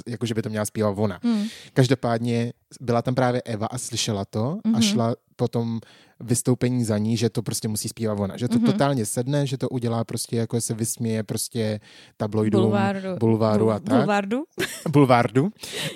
jako 0.08 0.26
že 0.26 0.34
by 0.34 0.42
to 0.42 0.48
měla 0.48 0.64
zpívat 0.64 0.94
ona. 0.98 1.20
Mm. 1.22 1.44
Každopádně 1.72 2.52
byla 2.80 3.02
tam 3.02 3.14
právě 3.14 3.42
Eva 3.42 3.66
a 3.66 3.78
slyšela 3.78 4.24
to 4.24 4.44
mm-hmm. 4.44 4.60
a 4.64 4.78
Mhm. 4.78 4.82
šla 4.82 5.14
potom 5.36 5.80
vystoupení 6.20 6.84
za 6.84 6.98
ní, 6.98 7.16
že 7.16 7.30
to 7.30 7.42
prostě 7.42 7.68
musí 7.68 7.88
zpívat 7.88 8.20
ona. 8.20 8.36
Že 8.36 8.48
to 8.48 8.54
Mhm. 8.54 8.64
mm-hmm. 8.66 8.72
totálně 8.72 9.06
sedne, 9.06 9.46
že 9.46 9.58
to 9.58 9.68
udělá 9.68 10.04
prostě 10.04 10.36
jako 10.36 10.60
se 10.60 10.74
vysměje 10.74 11.22
prostě 11.22 11.80
tabloidům, 12.16 12.62
Bulváru. 12.62 13.16
bulváru 13.20 13.70
a 13.70 13.78
tak. 13.78 13.96
Bulvardu. 13.98 14.44
bulvárdu. 14.90 15.50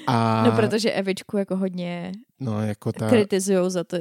A 0.06 0.44
No, 0.46 0.52
protože 0.52 0.90
Evičku 0.90 1.36
jako 1.36 1.56
hodně 1.56 2.12
no, 2.40 2.62
jako 2.66 2.92
ta, 2.92 3.08
kritizujou 3.08 3.68
za, 3.70 3.84
to, 3.84 3.96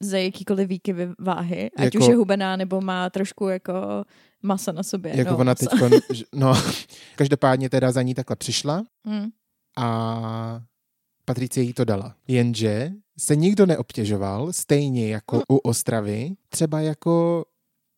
za 0.00 0.18
jakýkoliv 0.18 0.68
výkyvy 0.68 1.08
váhy, 1.18 1.70
ať 1.76 1.84
Jako- 1.84 1.98
už 1.98 2.08
je 2.08 2.16
hubená, 2.16 2.56
nebo 2.56 2.80
má 2.80 3.10
trošku 3.10 3.48
jako 3.48 3.72
masa 4.42 4.72
na 4.72 4.82
sobě. 4.82 5.16
jako 5.16 5.30
no, 5.30 5.36
ona 5.38 5.54
masa. 5.62 5.88
teď, 5.88 6.24
no, 6.34 6.54
každopádně 7.16 7.70
teda 7.70 7.92
za 7.92 8.02
ní 8.02 8.14
takhle 8.14 8.36
přišla 8.36 8.82
Mm. 9.06 9.26
a 9.78 10.60
Patricie 11.24 11.64
jí 11.64 11.72
to 11.72 11.84
dala. 11.84 12.14
Jenže 12.28 12.92
se 13.18 13.36
nikdo 13.36 13.66
neobtěžoval, 13.66 14.52
stejně 14.52 15.08
jako 15.08 15.42
u 15.48 15.56
Ostravy, 15.56 16.30
třeba 16.48 16.80
jako 16.80 17.44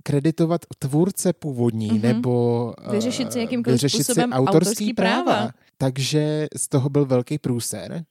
kreditovat 0.03 0.61
tvůrce 0.79 1.33
původní 1.33 1.89
Mhm. 1.89 2.03
nebo 2.03 2.75
eh, 2.89 2.93
Vyřešit 2.93 3.33
si 3.33 3.39
jakýmkoliv 3.41 3.75
vyřešit 3.75 3.97
si 3.97 4.05
způsobem 4.05 4.33
autorský 4.33 4.57
autorský 4.59 4.95
práva. 4.95 5.23
práva. 5.23 5.51
Takže 5.79 6.47
z 6.57 6.69
toho 6.69 6.89
byl 6.91 7.07
velký 7.07 7.39
průser. 7.39 8.05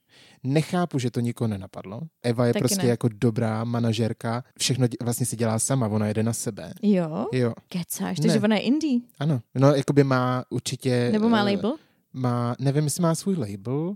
Nechápu, 0.44 0.98
že 0.98 1.10
to 1.10 1.20
nikoho 1.20 1.48
nenapadlo. 1.48 2.00
Eva 2.22 2.46
je 2.46 2.52
Taky 2.52 2.60
prostě 2.62 2.82
ne. 2.82 2.88
jako 2.88 3.08
dobrá 3.12 3.64
manažerka, 3.64 4.44
všechno 4.58 4.86
dě- 4.86 5.04
vlastně 5.04 5.26
si 5.26 5.36
dělá 5.36 5.58
sama, 5.58 5.88
ona 5.88 6.06
jede 6.06 6.22
na 6.22 6.32
sebe. 6.32 6.72
Jo? 6.82 7.26
Jo, 7.32 7.52
Kecáš, 7.68 8.16
takže 8.20 8.40
ona 8.40 8.56
je 8.56 8.62
indie. 8.62 9.00
ano. 9.18 9.40
No, 9.54 9.74
jakoby 9.74 10.04
má 10.04 10.44
určitě... 10.50 11.08
Nebo 11.12 11.28
má 11.28 11.40
eh, 11.48 11.54
label? 11.54 11.74
má, 12.12 12.56
nevím, 12.58 12.84
jestli 12.84 13.02
má 13.02 13.14
svůj 13.14 13.36
label, 13.36 13.94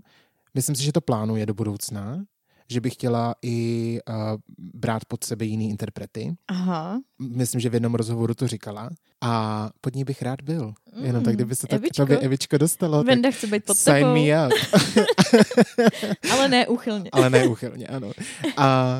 myslím 0.53 0.75
si, 0.75 0.83
že 0.83 0.91
to 0.91 1.01
plánuje 1.01 1.45
do 1.45 1.53
budoucna, 1.53 2.23
že 2.69 2.81
by 2.81 2.89
chtěla 2.89 3.35
i 3.41 3.99
uh, 4.09 4.15
brát 4.57 5.05
pod 5.05 5.23
sebe 5.23 5.45
jiný 5.45 5.69
interprety. 5.69 6.35
Aha. 6.47 6.99
Myslím, 7.21 7.61
že 7.61 7.69
v 7.69 7.73
jednom 7.73 7.95
rozhovoru 7.95 8.33
to 8.33 8.47
říkala. 8.47 8.89
A 9.21 9.69
pod 9.81 9.95
ní 9.95 10.03
bych 10.03 10.21
rád 10.21 10.41
byl. 10.41 10.73
Jenom 11.01 11.23
tak, 11.23 11.31
Mm, 11.33 11.35
kdyby 11.35 11.55
se 11.55 11.67
tak 11.67 11.79
Evičko? 11.81 12.01
tobě 12.01 12.19
Evičko 12.19 12.57
dostalo, 12.57 13.03
Venda 13.03 13.31
chce 13.31 13.47
být 13.47 13.65
pod 13.65 13.77
sign 13.77 13.93
tebou, 13.95 14.13
me 14.13 14.47
up. 14.47 14.53
ale 16.31 16.47
ne 16.49 16.67
úchylně. 16.67 17.09
Ale 17.13 17.29
ne 17.29 17.47
uchylně, 17.47 17.87
ano. 17.87 18.11
A 18.57 18.95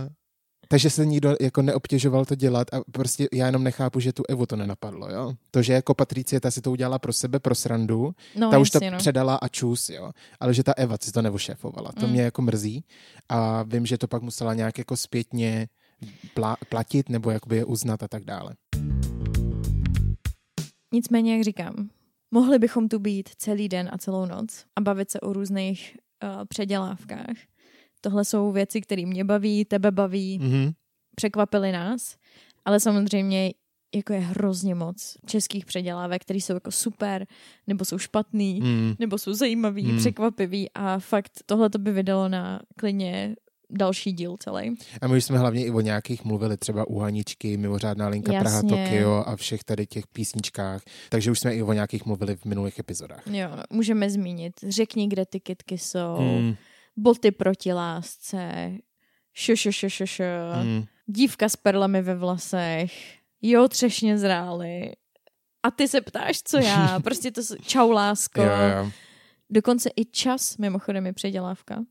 takže 0.72 0.90
se 0.90 1.06
nikdo 1.06 1.36
jako 1.42 1.62
neobtěžoval 1.62 2.26
to 2.26 2.36
dělat 2.36 2.74
a 2.74 2.78
prostě 2.92 3.28
já 3.34 3.46
jenom 3.46 3.64
nechápu, 3.64 4.00
že 4.00 4.14
tu 4.14 4.24
Evu 4.30 4.46
to 4.46 4.56
nenapadlo, 4.56 5.10
jo. 5.12 5.34
To, 5.52 5.62
že 5.62 5.74
jako 5.74 5.94
Patricie 5.94 6.40
ta 6.40 6.52
si 6.52 6.62
to 6.62 6.72
udělala 6.72 7.00
pro 7.00 7.14
sebe, 7.14 7.40
pro 7.40 7.56
srandu, 7.56 8.16
No, 8.36 8.52
ta 8.52 8.58
už 8.60 8.70
to 8.70 8.80
no. 8.92 8.98
předala 8.98 9.36
a 9.36 9.48
čus, 9.48 9.90
jo. 9.90 10.12
Ale 10.40 10.54
že 10.54 10.64
ta 10.64 10.74
Eva 10.78 10.98
si 11.02 11.12
to 11.12 11.22
nevošéfovala. 11.22 11.92
To 12.00 12.06
Mm. 12.08 12.12
mě 12.14 12.22
jako 12.22 12.42
mrzí. 12.42 12.84
A 13.30 13.64
vím, 13.64 13.86
že 13.86 13.98
to 13.98 14.08
pak 14.08 14.22
musela 14.22 14.54
nějak 14.54 14.78
jako 14.78 14.98
zpětně 14.98 15.68
pla- 16.36 16.58
platit 16.70 17.10
nebo 17.10 17.32
jakoby 17.32 17.56
je 17.58 17.66
uznat 17.66 18.04
a 18.04 18.08
tak 18.08 18.24
dále. 18.26 18.54
Nicméně, 20.94 21.34
jak 21.34 21.44
říkám, 21.44 21.90
mohli 22.32 22.60
bychom 22.60 22.88
tu 22.90 23.00
být 23.00 23.30
celý 23.38 23.70
den 23.70 23.90
a 23.94 23.98
celou 23.98 24.26
noc 24.26 24.66
a 24.76 24.82
bavit 24.82 25.12
se 25.12 25.20
o 25.20 25.34
různých 25.34 25.98
uh, 26.24 26.46
předělávkách. 26.46 27.36
Tohle 28.02 28.26
jsou 28.26 28.52
věci, 28.52 28.82
které 28.82 29.06
mě 29.06 29.24
baví, 29.24 29.66
tebe 29.66 29.92
baví, 29.92 30.40
Mm-hmm. 30.40 30.74
překvapily 31.16 31.72
nás, 31.72 32.16
ale 32.66 32.80
samozřejmě 32.80 33.52
jako 33.96 34.14
je 34.14 34.20
hrozně 34.20 34.76
moc 34.76 35.18
českých 35.26 35.66
předělávek, 35.66 36.22
které 36.22 36.38
jsou 36.38 36.54
jako 36.54 36.72
super, 36.72 37.28
nebo 37.68 37.86
jsou 37.86 37.98
špatný, 37.98 38.62
mm. 38.62 38.94
nebo 39.00 39.18
jsou 39.18 39.34
zajímavý, 39.34 39.84
mm. 39.84 39.98
překvapivý 39.98 40.70
a 40.76 41.00
fakt 41.00 41.32
tohle 41.46 41.70
to 41.70 41.80
by 41.80 41.92
vydalo 41.92 42.30
na 42.30 42.60
klidně 42.78 43.36
další 43.70 44.12
díl 44.12 44.36
celý. 44.40 44.76
A 45.02 45.08
my 45.08 45.18
už 45.18 45.26
jsme 45.26 45.38
hlavně 45.38 45.66
i 45.66 45.72
o 45.72 45.82
nějakých 45.82 46.24
mluvili, 46.26 46.58
třeba 46.58 46.88
u 46.88 47.00
Haničky, 47.00 47.58
Mimořádná 47.58 48.08
linka 48.08 48.34
Jasně. 48.34 48.50
Praha, 48.50 48.62
Tokio 48.62 49.24
a 49.28 49.36
všech 49.36 49.64
tady 49.64 49.88
těch 49.88 50.08
písničkách, 50.08 50.82
takže 51.10 51.32
už 51.32 51.40
jsme 51.40 51.56
i 51.56 51.64
o 51.64 51.74
nějakých 51.74 52.06
mluvili 52.06 52.36
v 52.36 52.46
minulých 52.46 52.80
epizodách. 52.80 53.24
Jo, 53.28 53.50
můžeme 53.70 54.10
zmínit, 54.10 54.54
řekni, 54.68 55.08
kde 55.08 55.26
ty 55.26 55.40
kitky 55.40 55.78
jsou, 55.78 56.18
mm. 56.22 56.56
Boty 56.96 57.32
proti 57.32 57.74
lásce, 57.74 58.72
šo, 59.34 59.56
šo, 59.56 59.72
šo, 59.72 59.90
šo, 59.90 60.06
šo. 60.06 60.24
Mm. 60.64 60.84
dívka 61.06 61.50
s 61.50 61.56
perlami 61.56 62.02
ve 62.02 62.16
vlasech, 62.16 62.94
jo, 63.42 63.68
třešně 63.68 64.18
zrály. 64.18 64.92
A 65.64 65.72
ty 65.72 65.88
se 65.88 66.02
ptáš, 66.02 66.42
co 66.44 66.58
já, 66.58 67.00
prostě 67.04 67.32
to 67.32 67.42
čau 67.62 67.92
lásko. 67.92 68.42
Jo, 68.42 68.52
jo. 68.78 68.92
Dokonce 69.50 69.90
i 69.96 70.06
čas, 70.06 70.58
mimochodem, 70.58 71.06
je 71.06 71.14
předělávka. 71.14 71.84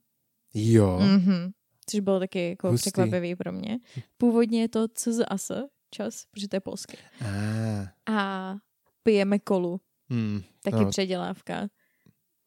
Jo. 0.54 0.98
Mm-hmm 1.02 1.52
což 1.90 2.00
bylo 2.00 2.18
taky 2.18 2.48
jako 2.48 2.70
Hustý. 2.70 2.90
překvapivý 2.90 3.36
pro 3.36 3.52
mě. 3.52 3.78
Původně 4.18 4.60
je 4.60 4.68
to 4.68 4.88
CZAS 4.88 5.50
čas, 5.90 6.26
protože 6.30 6.48
to 6.48 6.56
je 6.56 6.60
polské. 6.60 6.96
Ah. 7.20 8.12
A 8.14 8.56
pijeme 9.02 9.38
kolu. 9.38 9.80
Hmm, 10.10 10.42
taky 10.62 10.84
no. 10.84 10.90
předělávka. 10.90 11.68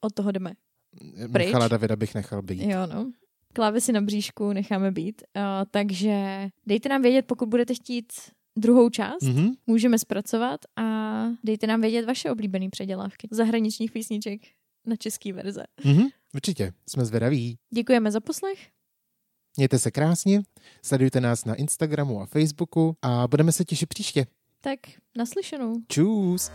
Od 0.01 0.13
toho 0.13 0.31
jdeme. 0.31 0.53
Pryč. 1.31 1.45
Michala 1.45 1.67
Davida 1.67 1.95
bych 1.95 2.15
nechal 2.15 2.41
být. 2.41 2.61
Jo, 2.61 2.87
no. 2.93 3.11
Klávesy 3.53 3.91
na 3.91 4.01
bříšku 4.01 4.53
necháme 4.53 4.91
být. 4.91 5.21
Uh, 5.35 5.43
takže 5.71 6.47
dejte 6.65 6.89
nám 6.89 7.01
vědět, 7.01 7.25
pokud 7.25 7.49
budete 7.49 7.73
chtít 7.73 8.13
druhou 8.57 8.89
část, 8.89 9.21
mm-hmm. 9.21 9.51
můžeme 9.67 9.99
zpracovat 9.99 10.59
a 10.75 10.83
dejte 11.43 11.67
nám 11.67 11.81
vědět 11.81 12.05
vaše 12.05 12.31
oblíbené 12.31 12.69
předělávky 12.69 13.27
zahraničních 13.31 13.91
písniček 13.91 14.41
na 14.85 14.95
český 14.95 15.31
verze. 15.31 15.63
Mm-hmm, 15.85 16.05
určitě, 16.33 16.73
jsme 16.89 17.05
zvědaví. 17.05 17.57
Děkujeme 17.73 18.11
za 18.11 18.19
poslech. 18.19 18.69
Mějte 19.57 19.79
se 19.79 19.91
krásně, 19.91 20.41
sledujte 20.81 21.21
nás 21.21 21.45
na 21.45 21.55
Instagramu 21.55 22.21
a 22.21 22.25
Facebooku 22.25 22.95
a 23.01 23.27
budeme 23.27 23.51
se 23.51 23.65
těšit 23.65 23.89
příště. 23.89 24.25
Tak 24.61 24.79
naslyšenou. 25.17 25.75
Čus. 25.87 26.51